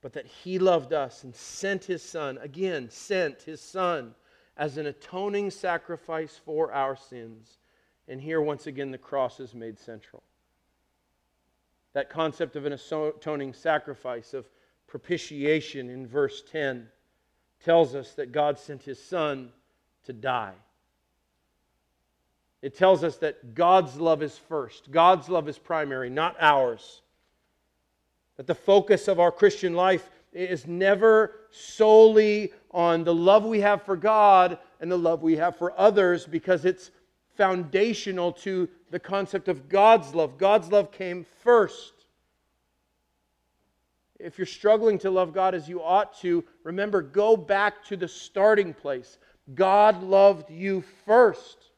but 0.00 0.12
that 0.12 0.26
He 0.26 0.58
loved 0.58 0.92
us 0.92 1.24
and 1.24 1.34
sent 1.34 1.84
His 1.84 2.02
Son, 2.02 2.38
again, 2.38 2.88
sent 2.90 3.42
His 3.42 3.60
Son 3.60 4.14
as 4.56 4.76
an 4.76 4.86
atoning 4.86 5.50
sacrifice 5.50 6.40
for 6.44 6.72
our 6.72 6.96
sins. 6.96 7.58
And 8.08 8.20
here, 8.20 8.40
once 8.40 8.66
again, 8.66 8.90
the 8.90 8.98
cross 8.98 9.40
is 9.40 9.54
made 9.54 9.78
central 9.78 10.22
that 11.92 12.08
concept 12.08 12.56
of 12.56 12.64
an 12.64 12.72
atoning 12.72 13.52
sacrifice, 13.52 14.34
of 14.34 14.48
propitiation 14.92 15.88
in 15.88 16.06
verse 16.06 16.42
10, 16.52 16.86
tells 17.64 17.94
us 17.94 18.12
that 18.12 18.30
God 18.30 18.58
sent 18.58 18.82
his 18.82 19.02
son 19.02 19.48
to 20.04 20.12
die. 20.12 20.52
It 22.60 22.76
tells 22.76 23.02
us 23.02 23.16
that 23.16 23.54
God's 23.54 23.96
love 23.96 24.22
is 24.22 24.36
first, 24.36 24.90
God's 24.90 25.30
love 25.30 25.48
is 25.48 25.58
primary, 25.58 26.10
not 26.10 26.36
ours. 26.38 27.00
That 28.36 28.46
the 28.46 28.54
focus 28.54 29.08
of 29.08 29.18
our 29.18 29.32
Christian 29.32 29.72
life 29.72 30.10
is 30.30 30.66
never 30.66 31.36
solely 31.50 32.52
on 32.70 33.02
the 33.02 33.14
love 33.14 33.46
we 33.46 33.60
have 33.60 33.84
for 33.84 33.96
God 33.96 34.58
and 34.78 34.92
the 34.92 34.98
love 34.98 35.22
we 35.22 35.36
have 35.36 35.56
for 35.56 35.72
others 35.80 36.26
because 36.26 36.66
it's 36.66 36.90
foundational 37.34 38.30
to 38.30 38.68
the 38.90 39.00
concept 39.00 39.48
of 39.48 39.70
God's 39.70 40.14
love. 40.14 40.36
God's 40.36 40.70
love 40.70 40.92
came 40.92 41.24
first. 41.42 42.01
If 44.22 44.38
you're 44.38 44.46
struggling 44.46 44.98
to 45.00 45.10
love 45.10 45.32
God 45.32 45.54
as 45.54 45.68
you 45.68 45.82
ought 45.82 46.18
to, 46.20 46.44
remember, 46.62 47.02
go 47.02 47.36
back 47.36 47.84
to 47.86 47.96
the 47.96 48.08
starting 48.08 48.72
place. 48.72 49.18
God 49.54 50.02
loved 50.02 50.50
you 50.50 50.84
first. 51.04 51.70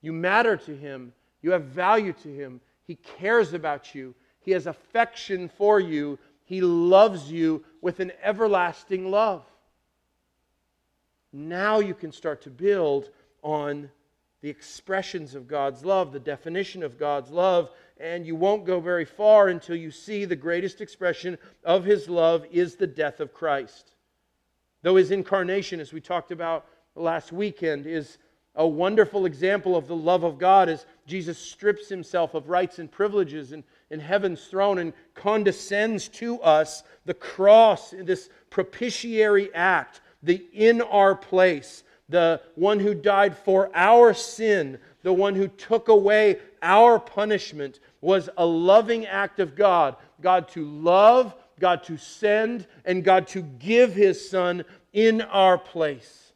You 0.00 0.12
matter 0.12 0.56
to 0.56 0.76
Him, 0.76 1.12
you 1.42 1.50
have 1.52 1.64
value 1.64 2.12
to 2.22 2.28
Him, 2.28 2.60
He 2.86 2.96
cares 2.96 3.52
about 3.52 3.94
you, 3.94 4.14
He 4.40 4.50
has 4.52 4.66
affection 4.66 5.48
for 5.48 5.80
you, 5.80 6.18
He 6.44 6.60
loves 6.60 7.30
you 7.30 7.64
with 7.80 8.00
an 8.00 8.12
everlasting 8.22 9.10
love. 9.10 9.44
Now 11.32 11.80
you 11.80 11.94
can 11.94 12.12
start 12.12 12.42
to 12.42 12.50
build 12.50 13.10
on 13.42 13.90
the 14.40 14.50
expressions 14.50 15.34
of 15.34 15.48
God's 15.48 15.84
love, 15.84 16.12
the 16.12 16.20
definition 16.20 16.82
of 16.82 16.98
God's 16.98 17.30
love, 17.30 17.70
and 18.04 18.26
you 18.26 18.36
won't 18.36 18.66
go 18.66 18.80
very 18.80 19.06
far 19.06 19.48
until 19.48 19.74
you 19.74 19.90
see 19.90 20.26
the 20.26 20.36
greatest 20.36 20.82
expression 20.82 21.38
of 21.64 21.84
His 21.84 22.06
love 22.06 22.44
is 22.52 22.76
the 22.76 22.86
death 22.86 23.18
of 23.18 23.32
Christ. 23.32 23.94
Though 24.82 24.96
His 24.96 25.10
incarnation, 25.10 25.80
as 25.80 25.90
we 25.90 26.02
talked 26.02 26.30
about 26.30 26.66
last 26.94 27.32
weekend, 27.32 27.86
is 27.86 28.18
a 28.56 28.68
wonderful 28.68 29.24
example 29.24 29.74
of 29.74 29.88
the 29.88 29.96
love 29.96 30.22
of 30.22 30.38
God 30.38 30.68
as 30.68 30.84
Jesus 31.06 31.38
strips 31.38 31.88
himself 31.88 32.34
of 32.34 32.50
rights 32.50 32.78
and 32.78 32.92
privileges 32.92 33.52
in, 33.52 33.64
in 33.90 34.00
heaven's 34.00 34.46
throne 34.46 34.78
and 34.78 34.92
condescends 35.14 36.06
to 36.08 36.40
us. 36.42 36.82
The 37.06 37.14
cross, 37.14 37.94
this 37.98 38.28
propitiatory 38.50 39.52
act, 39.54 40.02
the 40.22 40.46
in 40.52 40.82
our 40.82 41.14
place, 41.14 41.84
the 42.10 42.42
one 42.54 42.80
who 42.80 42.94
died 42.94 43.36
for 43.36 43.70
our 43.74 44.12
sin, 44.12 44.78
the 45.02 45.12
one 45.12 45.34
who 45.34 45.48
took 45.48 45.88
away 45.88 46.38
our 46.62 46.98
punishment, 46.98 47.80
was 48.04 48.28
a 48.36 48.44
loving 48.44 49.06
act 49.06 49.40
of 49.40 49.56
God. 49.56 49.96
God 50.20 50.48
to 50.48 50.62
love, 50.62 51.34
God 51.58 51.82
to 51.84 51.96
send, 51.96 52.66
and 52.84 53.02
God 53.02 53.26
to 53.28 53.40
give 53.40 53.94
his 53.94 54.28
Son 54.28 54.62
in 54.92 55.22
our 55.22 55.56
place. 55.56 56.34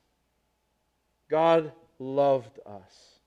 God 1.29 1.73
loved 1.99 2.59
us. 2.65 3.19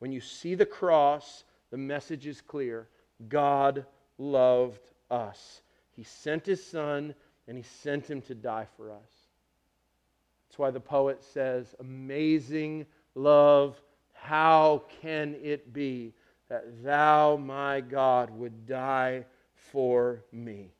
When 0.00 0.10
you 0.10 0.20
see 0.20 0.56
the 0.56 0.66
cross, 0.66 1.44
the 1.70 1.76
message 1.76 2.26
is 2.26 2.40
clear 2.40 2.88
God 3.28 3.86
loved 4.18 4.90
us. 5.08 5.62
He 5.92 6.02
sent 6.02 6.46
his 6.46 6.64
Son 6.64 7.14
and 7.46 7.56
he 7.56 7.62
sent 7.62 8.10
him 8.10 8.22
to 8.22 8.34
die 8.34 8.66
for 8.76 8.90
us. 8.90 9.12
That's 10.48 10.58
why 10.58 10.72
the 10.72 10.80
poet 10.80 11.22
says, 11.22 11.76
Amazing 11.78 12.86
love, 13.14 13.80
how 14.14 14.82
can 15.00 15.36
it 15.40 15.72
be 15.72 16.12
that 16.48 16.82
thou, 16.82 17.36
my 17.36 17.80
God, 17.80 18.30
would 18.30 18.66
die 18.66 19.24
for 19.54 20.22
me? 20.32 20.70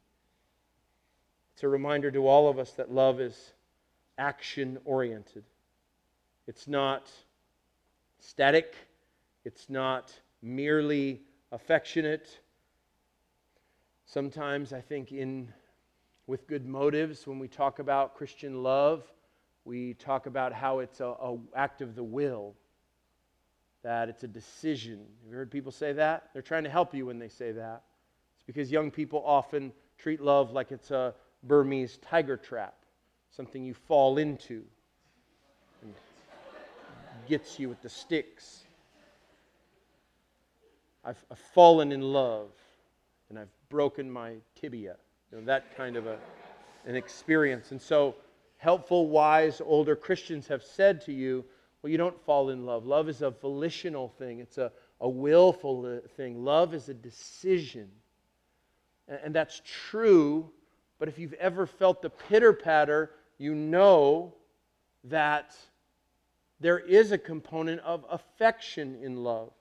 It's 1.55 1.63
a 1.63 1.69
reminder 1.69 2.11
to 2.11 2.27
all 2.27 2.49
of 2.49 2.59
us 2.59 2.71
that 2.73 2.93
love 2.93 3.21
is 3.21 3.53
action 4.17 4.79
oriented. 4.85 5.45
It's 6.47 6.69
not 6.69 7.11
static, 8.21 8.75
it's 9.45 9.69
not 9.69 10.13
merely 10.43 11.21
affectionate. 11.53 12.41
Sometimes 14.07 14.73
I 14.73 14.81
think 14.81 15.13
in 15.13 15.53
with 16.27 16.47
good 16.47 16.67
motives 16.67 17.27
when 17.27 17.39
we 17.39 17.49
talk 17.49 17.79
about 17.79 18.15
Christian 18.15 18.63
love, 18.63 19.03
we 19.65 19.95
talk 19.95 20.27
about 20.27 20.53
how 20.53 20.79
it's 20.79 21.01
an 21.01 21.41
act 21.57 21.81
of 21.81 21.95
the 21.95 22.05
will, 22.05 22.55
that 23.83 24.09
it's 24.09 24.25
a 24.25 24.29
decision. 24.29 24.99
Have 25.23 25.31
you 25.31 25.37
heard 25.37 25.51
people 25.51 25.73
say 25.73 25.93
that? 25.93 26.31
They're 26.33 26.43
trying 26.43 26.65
to 26.65 26.71
help 26.71 26.95
you 26.95 27.07
when 27.07 27.19
they 27.19 27.29
say 27.29 27.53
that. 27.53 27.83
It's 28.37 28.45
because 28.45 28.71
young 28.71 28.91
people 28.91 29.23
often 29.25 29.73
treat 29.99 30.21
love 30.21 30.53
like 30.53 30.73
it's 30.73 30.91
a 30.91 31.15
Burmese 31.45 31.99
tiger 31.99 32.37
trap, 32.37 32.75
something 33.31 33.63
you 33.63 33.75
fall 33.75 34.19
into 34.19 34.65
and 35.83 35.95
gets 37.29 37.59
you 37.59 37.69
with 37.69 37.81
the 37.83 37.89
sticks. 37.89 38.65
I've, 41.05 41.25
I've 41.31 41.39
fallen 41.39 41.93
in 41.93 42.01
love 42.01 42.51
and 43.31 43.39
I've 43.39 43.53
broken 43.69 44.11
my 44.11 44.35
tibia. 44.55 44.97
You 45.31 45.39
know, 45.39 45.45
that 45.45 45.77
kind 45.77 45.97
of 45.97 46.07
a, 46.07 46.19
an 46.87 46.97
experience. 46.97 47.71
And 47.71 47.81
so, 47.81 48.17
helpful, 48.57 49.09
wise, 49.09 49.61
older 49.65 49.95
Christians 49.95 50.49
have 50.49 50.63
said 50.63 51.01
to 51.03 51.13
you, 51.13 51.45
well, 51.83 51.91
you 51.91 51.99
don't 51.99 52.21
fall 52.25 52.51
in 52.51 52.67
love. 52.67 52.87
Love 52.87 53.09
is 53.09 53.23
a 53.23 53.31
volitional 53.31 54.09
thing, 54.19 54.41
it's 54.41 54.59
a, 54.59 54.73
a 55.01 55.09
willful 55.09 56.01
thing. 56.17 56.45
Love 56.45 56.75
is 56.75 56.89
a 56.89 56.95
decision. 56.95 57.89
And, 59.07 59.21
and 59.25 59.35
that's 59.35 59.63
true, 59.65 60.51
but 60.99 61.09
if 61.09 61.19
you've 61.19 61.35
ever 61.35 61.67
felt 61.67 62.03
the 62.03 62.11
pitter 62.11 62.53
patter, 62.53 63.11
you 63.39 63.55
know 63.55 64.35
that 65.05 65.55
there 66.61 66.79
is 66.79 67.13
a 67.13 67.19
component 67.19 67.81
of 67.83 68.05
affection 68.11 68.99
in 69.03 69.23
love. 69.23 69.53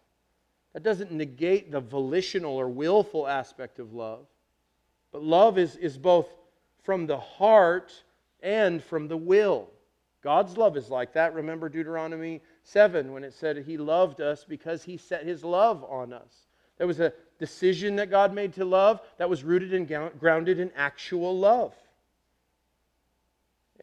That 0.74 0.84
doesn't 0.84 1.12
negate 1.12 1.72
the 1.72 1.80
volitional 1.80 2.56
or 2.56 2.68
willful 2.68 3.28
aspect 3.28 3.80
of 3.80 3.94
love. 3.94 4.26
But 5.12 5.24
love 5.24 5.58
is, 5.58 5.76
is 5.76 5.98
both 5.98 6.28
from 6.84 7.08
the 7.08 7.18
heart 7.18 7.94
and 8.42 8.84
from 8.84 9.08
the 9.08 9.18
will. 9.18 9.70
God's 10.28 10.58
love 10.58 10.76
is 10.76 10.90
like 10.90 11.14
that. 11.14 11.34
Remember 11.34 11.70
Deuteronomy 11.70 12.42
7 12.64 13.14
when 13.14 13.24
it 13.24 13.34
said 13.34 13.60
he 13.60 13.78
loved 13.78 14.20
us 14.20 14.44
because 14.44 14.84
he 14.84 14.98
set 14.98 15.26
his 15.26 15.42
love 15.42 15.86
on 15.86 16.12
us. 16.12 16.48
There 16.78 16.86
was 16.86 17.00
a 17.00 17.14
decision 17.40 17.96
that 17.96 18.10
God 18.10 18.34
made 18.34 18.52
to 18.56 18.66
love 18.66 19.00
that 19.20 19.30
was 19.30 19.46
rooted 19.46 19.74
and 19.74 19.88
grounded 20.20 20.60
in 20.60 20.70
actual 20.76 21.40
love. 21.40 21.74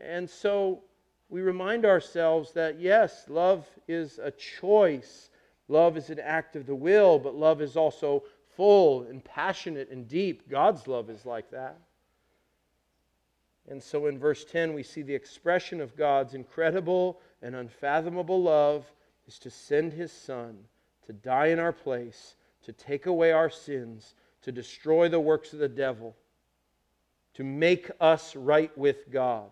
And 0.03 0.29
so 0.29 0.83
we 1.31 1.41
remind 1.41 1.87
ourselves 1.87 2.53
that 2.53 2.79
yes, 2.79 3.25
love 3.31 3.67
is 3.89 4.19
a 4.19 4.31
choice. 4.31 5.31
Love 5.69 5.97
is 5.97 6.11
an 6.11 6.21
act 6.21 6.57
of 6.57 6.67
the 6.67 6.75
will, 6.75 7.19
but 7.19 7.35
love 7.35 7.63
is 7.63 7.75
also 7.75 8.23
full 8.55 9.05
and 9.05 9.25
passionate 9.25 9.89
and 9.89 10.07
deep. 10.07 10.51
God's 10.51 10.87
love 10.87 11.09
is 11.09 11.25
like 11.25 11.51
that. 11.53 11.79
And 13.69 13.83
so 13.83 14.07
in 14.07 14.19
verse 14.19 14.45
10, 14.45 14.75
we 14.75 14.83
see 14.83 15.03
the 15.03 15.15
expression 15.15 15.81
of 15.81 15.97
God's 15.97 16.35
incredible 16.35 17.21
and 17.43 17.55
unfathomable 17.55 18.43
love 18.43 18.91
is 19.27 19.39
to 19.41 19.51
send 19.51 19.93
his 19.93 20.13
Son 20.13 20.59
to 21.07 21.13
die 21.13 21.47
in 21.47 21.59
our 21.59 21.73
place, 21.73 22.37
to 22.63 22.73
take 22.73 23.07
away 23.07 23.33
our 23.33 23.51
sins, 23.51 24.15
to 24.43 24.53
destroy 24.53 25.09
the 25.09 25.21
works 25.21 25.53
of 25.53 25.59
the 25.59 25.69
devil, 25.69 26.15
to 27.35 27.45
make 27.45 27.91
us 28.01 28.37
right 28.37 28.77
with 28.77 29.11
God, 29.11 29.51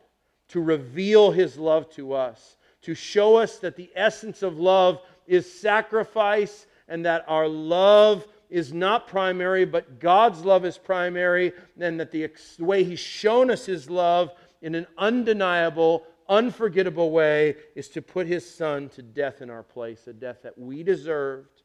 to 0.49 0.61
reveal 0.61 1.31
his 1.31 1.57
love 1.57 1.91
to 1.95 2.13
us, 2.13 2.57
to 2.83 2.95
show 2.95 3.37
us 3.37 3.59
that 3.59 3.77
the 3.77 3.91
essence 3.95 4.43
of 4.43 4.59
love 4.59 5.01
is 5.27 5.51
sacrifice 5.51 6.67
and 6.89 7.07
that 7.07 7.25
our 7.29 7.49
love 7.49 8.27
is 8.53 8.73
not 8.73 9.09
primary, 9.09 9.65
but 9.65 9.99
God's 9.99 10.45
love 10.45 10.65
is 10.65 10.77
primary, 10.77 11.53
and 11.81 11.99
that 11.99 12.13
the 12.13 12.31
way 12.59 12.85
He's 12.85 13.01
shown 13.01 13.51
us 13.51 13.65
His 13.67 13.89
love 13.89 14.31
in 14.61 14.75
an 14.75 14.87
undeniable, 14.99 16.05
unforgettable 16.29 17.11
way 17.11 17.57
is 17.75 17.89
to 17.89 18.03
put 18.03 18.27
His 18.27 18.49
Son 18.49 18.91
to 18.91 19.03
death 19.03 19.41
in 19.41 19.49
our 19.49 19.63
place, 19.63 20.07
a 20.07 20.13
death 20.13 20.43
that 20.43 20.59
we 20.59 20.83
deserved, 20.83 21.63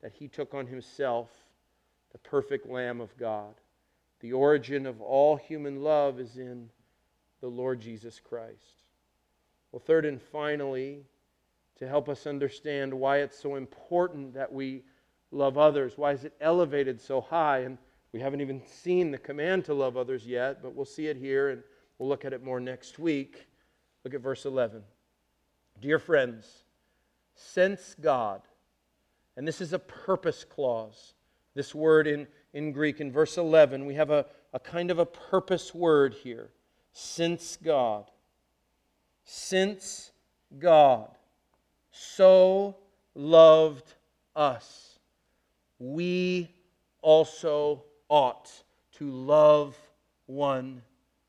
that 0.00 0.12
He 0.12 0.28
took 0.28 0.54
on 0.54 0.66
Himself, 0.66 1.28
the 2.12 2.18
perfect 2.18 2.68
Lamb 2.68 3.00
of 3.00 3.16
God. 3.18 3.54
The 4.20 4.32
origin 4.32 4.86
of 4.86 5.00
all 5.00 5.36
human 5.36 5.82
love 5.82 6.20
is 6.20 6.36
in 6.36 6.70
the 7.40 7.48
Lord 7.48 7.80
Jesus 7.80 8.20
Christ. 8.20 8.84
Well, 9.72 9.82
third 9.84 10.06
and 10.06 10.22
finally, 10.22 11.02
to 11.78 11.86
help 11.86 12.08
us 12.08 12.26
understand 12.26 12.92
why 12.94 13.18
it's 13.18 13.38
so 13.38 13.56
important 13.56 14.34
that 14.34 14.52
we 14.52 14.82
love 15.30 15.58
others? 15.58 15.96
Why 15.96 16.12
is 16.12 16.24
it 16.24 16.34
elevated 16.40 17.00
so 17.00 17.20
high? 17.20 17.60
And 17.60 17.78
we 18.12 18.20
haven't 18.20 18.40
even 18.40 18.62
seen 18.66 19.10
the 19.10 19.18
command 19.18 19.64
to 19.66 19.74
love 19.74 19.96
others 19.96 20.26
yet, 20.26 20.62
but 20.62 20.74
we'll 20.74 20.84
see 20.84 21.06
it 21.06 21.16
here 21.16 21.50
and 21.50 21.62
we'll 21.98 22.08
look 22.08 22.24
at 22.24 22.32
it 22.32 22.42
more 22.42 22.60
next 22.60 22.98
week. 22.98 23.46
Look 24.04 24.14
at 24.14 24.20
verse 24.20 24.44
11. 24.44 24.82
Dear 25.80 25.98
friends, 25.98 26.64
since 27.34 27.94
God, 28.00 28.42
and 29.36 29.46
this 29.46 29.60
is 29.60 29.72
a 29.72 29.78
purpose 29.78 30.44
clause, 30.44 31.14
this 31.54 31.74
word 31.74 32.06
in, 32.06 32.26
in 32.54 32.72
Greek, 32.72 33.00
in 33.00 33.12
verse 33.12 33.36
11, 33.36 33.84
we 33.86 33.94
have 33.94 34.10
a, 34.10 34.26
a 34.52 34.58
kind 34.58 34.90
of 34.90 34.98
a 34.98 35.06
purpose 35.06 35.74
word 35.74 36.14
here. 36.14 36.50
Since 36.92 37.58
God. 37.62 38.10
Since 39.24 40.10
God 40.58 41.10
so 41.90 42.76
loved 43.14 43.94
us 44.34 44.87
we 45.78 46.50
also 47.02 47.84
ought 48.08 48.50
to 48.92 49.10
love 49.10 49.76
one 50.26 50.82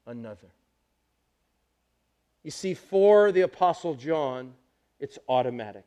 another. 0.05 0.47
You 2.43 2.51
see, 2.51 2.73
for 2.73 3.31
the 3.31 3.41
Apostle 3.41 3.95
John, 3.95 4.53
it's 4.99 5.19
automatic. 5.27 5.85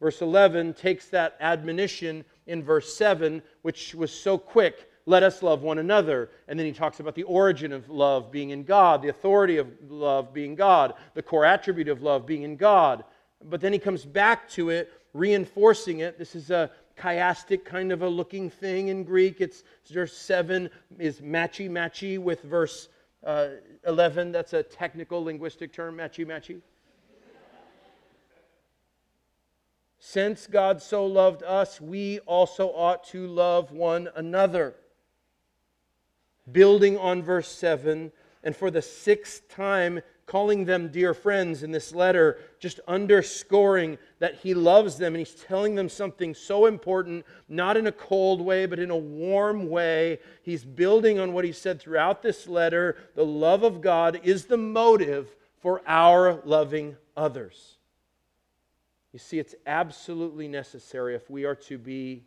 Verse 0.00 0.22
11 0.22 0.74
takes 0.74 1.08
that 1.08 1.36
admonition 1.40 2.24
in 2.46 2.62
verse 2.62 2.96
7, 2.96 3.42
which 3.62 3.94
was 3.94 4.12
so 4.12 4.38
quick 4.38 4.90
let 5.06 5.22
us 5.22 5.42
love 5.42 5.62
one 5.62 5.78
another. 5.78 6.30
And 6.46 6.58
then 6.58 6.66
he 6.66 6.72
talks 6.72 7.00
about 7.00 7.14
the 7.14 7.24
origin 7.24 7.72
of 7.72 7.88
love 7.90 8.30
being 8.30 8.50
in 8.50 8.64
God, 8.64 9.02
the 9.02 9.08
authority 9.08 9.56
of 9.56 9.68
love 9.88 10.32
being 10.32 10.54
God, 10.54 10.94
the 11.14 11.22
core 11.22 11.44
attribute 11.44 11.88
of 11.88 12.02
love 12.02 12.26
being 12.26 12.42
in 12.42 12.56
God. 12.56 13.04
But 13.44 13.60
then 13.60 13.72
he 13.72 13.78
comes 13.78 14.04
back 14.04 14.48
to 14.50 14.70
it, 14.70 14.92
reinforcing 15.12 16.00
it. 16.00 16.18
This 16.18 16.34
is 16.34 16.50
a 16.50 16.70
chiastic 17.00 17.64
kind 17.64 17.92
of 17.92 18.02
a 18.02 18.08
looking 18.08 18.50
thing 18.50 18.88
in 18.88 19.04
Greek. 19.04 19.40
It's 19.40 19.62
verse 19.90 20.16
7 20.16 20.68
is 20.98 21.20
matchy 21.20 21.70
matchy 21.70 22.18
with 22.18 22.42
verse 22.42 22.88
uh, 23.24 23.48
11. 23.86 24.32
That's 24.32 24.52
a 24.52 24.62
technical 24.62 25.24
linguistic 25.24 25.72
term, 25.72 25.96
matchy 25.96 26.26
matchy. 26.26 26.60
Since 29.98 30.46
God 30.46 30.82
so 30.82 31.04
loved 31.04 31.42
us, 31.42 31.80
we 31.80 32.20
also 32.20 32.68
ought 32.68 33.04
to 33.08 33.26
love 33.26 33.70
one 33.70 34.08
another. 34.14 34.74
Building 36.50 36.96
on 36.96 37.22
verse 37.22 37.48
7, 37.48 38.10
and 38.42 38.56
for 38.56 38.70
the 38.70 38.80
sixth 38.80 39.46
time, 39.48 40.00
calling 40.30 40.64
them 40.64 40.88
dear 40.88 41.12
friends 41.12 41.64
in 41.64 41.72
this 41.72 41.92
letter, 41.92 42.38
just 42.60 42.78
underscoring 42.86 43.98
that 44.20 44.36
he 44.36 44.54
loves 44.54 44.96
them 44.96 45.14
and 45.14 45.26
he's 45.26 45.34
telling 45.34 45.74
them 45.74 45.88
something 45.88 46.34
so 46.34 46.66
important, 46.66 47.26
not 47.48 47.76
in 47.76 47.88
a 47.88 47.92
cold 47.92 48.40
way, 48.40 48.64
but 48.64 48.78
in 48.78 48.90
a 48.90 48.96
warm 48.96 49.68
way. 49.68 50.20
He's 50.42 50.64
building 50.64 51.18
on 51.18 51.32
what 51.32 51.44
he 51.44 51.50
said 51.50 51.80
throughout 51.80 52.22
this 52.22 52.46
letter. 52.46 52.96
The 53.16 53.26
love 53.26 53.64
of 53.64 53.80
God 53.80 54.20
is 54.22 54.44
the 54.44 54.56
motive 54.56 55.34
for 55.58 55.82
our 55.84 56.40
loving 56.44 56.96
others. 57.16 57.78
You 59.12 59.18
see, 59.18 59.40
it's 59.40 59.56
absolutely 59.66 60.46
necessary 60.46 61.16
if 61.16 61.28
we 61.28 61.44
are 61.44 61.56
to 61.56 61.76
be 61.76 62.22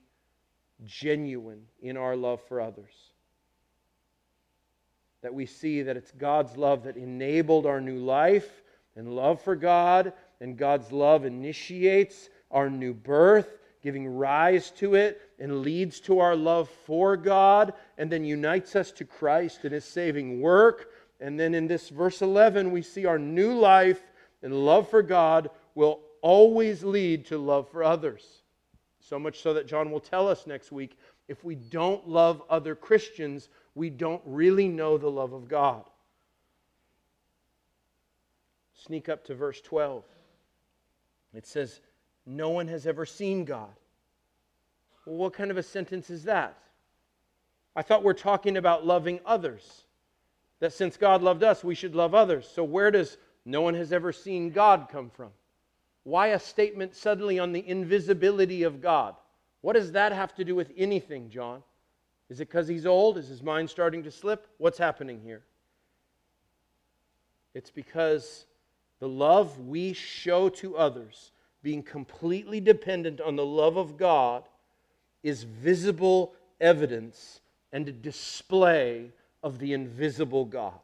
genuine 0.84 1.62
in 1.82 1.96
our 1.96 2.18
love 2.18 2.42
for 2.50 2.60
others 2.60 3.13
that 5.24 5.34
we 5.34 5.48
see 5.48 5.82
that 5.82 5.98
it's 5.98 6.12
God's 6.12 6.56
love 6.56 6.84
that 6.84 6.96
enabled 6.98 7.66
our 7.66 7.82
new 7.82 7.98
life 7.98 8.62
and 8.96 9.16
love 9.16 9.42
for 9.42 9.56
God, 9.56 10.14
and 10.40 10.56
God's 10.56 10.92
love 10.92 11.26
initiates 11.26 12.30
our 12.52 12.70
new 12.70 12.94
birth. 12.94 13.58
giving 13.84 14.08
rise 14.08 14.72
to 14.72 14.96
it 14.96 15.22
and 15.40 15.62
leads 15.62 16.00
to 16.00 16.20
our 16.20 16.36
love 16.36 16.70
for 16.86 17.18
God 17.18 17.74
and 17.98 18.10
then 18.10 18.24
unites 18.24 18.76
us 18.78 18.92
to 18.94 19.04
Christ 19.04 19.60
and 19.66 19.74
his 19.74 19.84
saving 19.84 20.40
work. 20.40 20.92
And 21.20 21.38
then 21.38 21.54
in 21.54 21.68
this 21.68 21.90
verse 21.90 22.22
11, 22.22 22.72
we 22.72 22.82
see 22.82 23.06
our 23.06 23.20
new 23.20 23.54
life 23.54 24.02
and 24.42 24.66
love 24.66 24.90
for 24.90 25.04
God 25.04 25.50
will 25.76 26.00
always 26.22 26.84
lead 26.84 27.26
to 27.26 27.38
love 27.38 27.70
for 27.70 27.84
others. 27.84 28.44
So 29.02 29.20
much 29.20 29.42
so 29.42 29.54
that 29.54 29.68
John 29.68 29.92
will 29.92 30.00
tell 30.00 30.30
us 30.30 30.48
next 30.48 30.72
week 30.72 30.98
if 31.28 31.44
we 31.44 31.56
don't 31.56 32.08
love 32.08 32.42
other 32.50 32.76
Christians, 32.76 33.50
we 33.76 33.90
don't 33.90 34.22
really 34.26 34.68
know 34.68 34.98
the 34.98 35.10
love 35.10 35.34
of 35.34 35.48
God. 35.48 35.84
Sneak 38.86 39.10
up 39.10 39.24
to 39.26 39.36
verse 39.36 39.62
12. 39.62 40.04
It 41.34 41.48
says, 41.48 41.82
No 42.26 42.50
one 42.50 42.68
has 42.68 42.86
ever 42.86 43.06
seen 43.06 43.46
God. 43.46 43.74
Well, 45.06 45.18
what 45.18 45.34
kind 45.34 45.52
of 45.52 45.58
a 45.58 45.64
sentence 45.64 46.10
is 46.10 46.24
that? 46.24 46.58
I 47.76 47.82
thought 47.82 48.04
we're 48.04 48.14
talking 48.14 48.58
about 48.58 48.86
loving 48.86 49.20
others. 49.26 49.84
That 50.60 50.74
since 50.74 50.96
God 50.96 51.22
loved 51.22 51.44
us, 51.44 51.64
we 51.64 51.76
should 51.76 51.96
love 51.96 52.14
others. 52.14 52.50
So, 52.54 52.64
where 52.64 52.92
does 52.92 53.18
no 53.46 53.62
one 53.62 53.74
has 53.74 53.92
ever 53.92 54.14
seen 54.14 54.52
God 54.52 54.88
come 54.92 55.10
from? 55.10 55.32
Why 56.04 56.28
a 56.28 56.40
statement 56.40 56.96
suddenly 56.96 57.40
on 57.40 57.52
the 57.52 57.68
invisibility 57.68 58.64
of 58.64 58.82
God? 58.82 59.16
What 59.62 59.74
does 59.74 59.94
that 59.94 60.12
have 60.12 60.36
to 60.36 60.44
do 60.44 60.56
with 60.56 60.72
anything, 60.78 61.30
John? 61.30 61.64
Is 62.30 62.40
it 62.40 62.50
because 62.50 62.68
he's 62.68 62.86
old? 62.86 63.18
Is 63.18 63.28
his 63.28 63.44
mind 63.44 63.70
starting 63.70 64.04
to 64.04 64.12
slip? 64.12 64.48
What's 64.58 64.78
happening 64.78 65.22
here? 65.22 65.44
It's 67.54 67.70
because 67.70 68.46
the 69.00 69.08
love 69.08 69.60
we 69.60 69.94
show 69.94 70.50
to 70.50 70.78
others, 70.78 71.32
being 71.62 71.84
completely 71.84 72.60
dependent 72.60 73.22
on 73.22 73.36
the 73.36 73.46
love 73.46 73.78
of 73.78 73.98
God, 73.98 74.44
is 75.22 75.44
visible 75.44 76.34
evidence 76.60 77.42
and 77.72 77.88
a 77.88 77.92
display 77.92 79.12
of 79.42 79.60
the 79.60 79.74
invisible 79.74 80.46
God. 80.46 80.80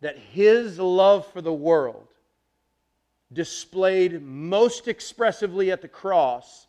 That 0.00 0.18
his 0.18 0.78
love 0.78 1.26
for 1.26 1.40
the 1.40 1.52
world, 1.52 2.08
displayed 3.32 4.22
most 4.22 4.88
expressively 4.88 5.70
at 5.70 5.80
the 5.80 5.88
cross, 5.88 6.66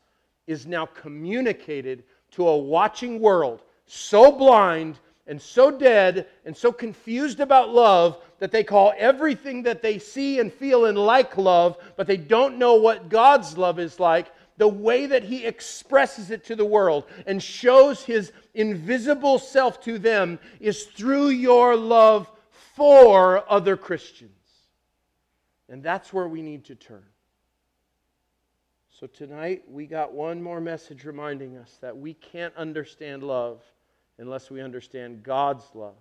is 0.47 0.65
now 0.65 0.85
communicated 0.85 2.03
to 2.33 2.47
a 2.47 2.57
watching 2.57 3.19
world 3.19 3.61
so 3.85 4.31
blind 4.31 4.99
and 5.27 5.41
so 5.41 5.71
dead 5.71 6.27
and 6.45 6.55
so 6.55 6.71
confused 6.71 7.39
about 7.39 7.69
love 7.69 8.17
that 8.39 8.51
they 8.51 8.63
call 8.63 8.93
everything 8.97 9.63
that 9.63 9.81
they 9.81 9.97
see 9.97 10.39
and 10.39 10.51
feel 10.51 10.85
and 10.85 10.97
like 10.97 11.37
love, 11.37 11.77
but 11.95 12.07
they 12.07 12.17
don't 12.17 12.57
know 12.57 12.75
what 12.75 13.09
God's 13.09 13.57
love 13.57 13.79
is 13.79 13.99
like. 13.99 14.27
The 14.57 14.67
way 14.67 15.05
that 15.05 15.23
He 15.23 15.45
expresses 15.45 16.29
it 16.29 16.43
to 16.45 16.55
the 16.55 16.65
world 16.65 17.05
and 17.25 17.41
shows 17.41 18.03
His 18.03 18.31
invisible 18.53 19.39
self 19.39 19.81
to 19.83 19.97
them 19.97 20.39
is 20.59 20.83
through 20.83 21.29
your 21.29 21.75
love 21.75 22.29
for 22.75 23.49
other 23.51 23.77
Christians. 23.77 24.31
And 25.69 25.81
that's 25.81 26.11
where 26.11 26.27
we 26.27 26.41
need 26.41 26.65
to 26.65 26.75
turn. 26.75 27.03
So 28.99 29.07
tonight, 29.07 29.63
we 29.67 29.87
got 29.87 30.13
one 30.13 30.41
more 30.41 30.61
message 30.61 31.03
reminding 31.03 31.57
us 31.57 31.79
that 31.81 31.97
we 31.97 32.13
can't 32.13 32.55
understand 32.55 33.23
love 33.23 33.59
unless 34.19 34.51
we 34.51 34.61
understand 34.61 35.23
God's 35.23 35.65
love. 35.73 35.95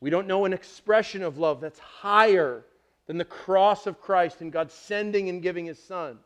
We 0.00 0.10
don't 0.10 0.26
know 0.26 0.44
an 0.44 0.52
expression 0.52 1.22
of 1.22 1.38
love 1.38 1.62
that's 1.62 1.78
higher 1.78 2.66
than 3.06 3.16
the 3.16 3.24
cross 3.24 3.86
of 3.86 4.02
Christ 4.02 4.42
and 4.42 4.52
God 4.52 4.70
sending 4.70 5.30
and 5.30 5.40
giving 5.40 5.64
His 5.64 5.82
Son. 5.82 6.18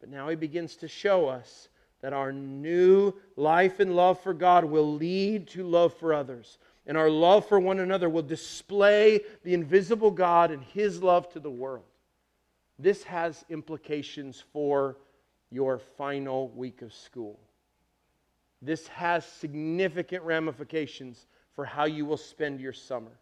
But 0.00 0.08
now 0.08 0.30
He 0.30 0.36
begins 0.36 0.74
to 0.76 0.88
show 0.88 1.28
us 1.28 1.68
that 2.00 2.14
our 2.14 2.32
new 2.32 3.12
life 3.36 3.80
and 3.80 3.94
love 3.94 4.22
for 4.22 4.32
God 4.32 4.64
will 4.64 4.94
lead 4.94 5.48
to 5.48 5.64
love 5.64 5.92
for 5.98 6.14
others. 6.14 6.56
And 6.86 6.96
our 6.96 7.10
love 7.10 7.46
for 7.46 7.60
one 7.60 7.80
another 7.80 8.08
will 8.08 8.22
display 8.22 9.20
the 9.44 9.52
invisible 9.52 10.10
God 10.10 10.50
and 10.50 10.62
His 10.62 11.02
love 11.02 11.30
to 11.34 11.40
the 11.40 11.50
world. 11.50 11.84
This 12.78 13.02
has 13.04 13.44
implications 13.48 14.44
for 14.52 14.96
your 15.50 15.78
final 15.78 16.48
week 16.50 16.82
of 16.82 16.92
school. 16.92 17.40
This 18.60 18.86
has 18.88 19.24
significant 19.24 20.22
ramifications 20.24 21.26
for 21.54 21.64
how 21.64 21.84
you 21.86 22.04
will 22.04 22.16
spend 22.16 22.60
your 22.60 22.72
summer. 22.72 23.18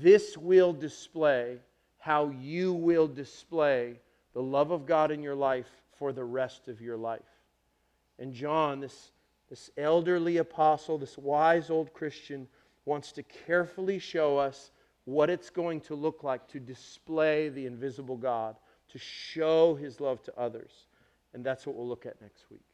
This 0.00 0.36
will 0.36 0.72
display 0.72 1.58
how 1.98 2.30
you 2.30 2.72
will 2.72 3.08
display 3.08 4.00
the 4.32 4.42
love 4.42 4.70
of 4.70 4.86
God 4.86 5.10
in 5.10 5.22
your 5.22 5.34
life 5.34 5.68
for 5.98 6.12
the 6.12 6.24
rest 6.24 6.68
of 6.68 6.80
your 6.80 6.96
life. 6.96 7.20
And 8.18 8.32
John, 8.32 8.80
this, 8.80 9.12
this 9.48 9.70
elderly 9.76 10.38
apostle, 10.38 10.98
this 10.98 11.18
wise 11.18 11.70
old 11.70 11.92
Christian, 11.92 12.48
wants 12.84 13.12
to 13.12 13.22
carefully 13.22 13.98
show 13.98 14.38
us 14.38 14.70
what 15.06 15.30
it's 15.30 15.50
going 15.50 15.80
to 15.80 15.94
look 15.94 16.22
like 16.22 16.46
to 16.48 16.60
display 16.60 17.48
the 17.48 17.64
invisible 17.64 18.16
God, 18.16 18.56
to 18.90 18.98
show 18.98 19.74
his 19.74 20.00
love 20.00 20.22
to 20.24 20.38
others. 20.38 20.72
And 21.32 21.44
that's 21.44 21.66
what 21.66 21.76
we'll 21.76 21.88
look 21.88 22.06
at 22.06 22.20
next 22.20 22.50
week. 22.50 22.64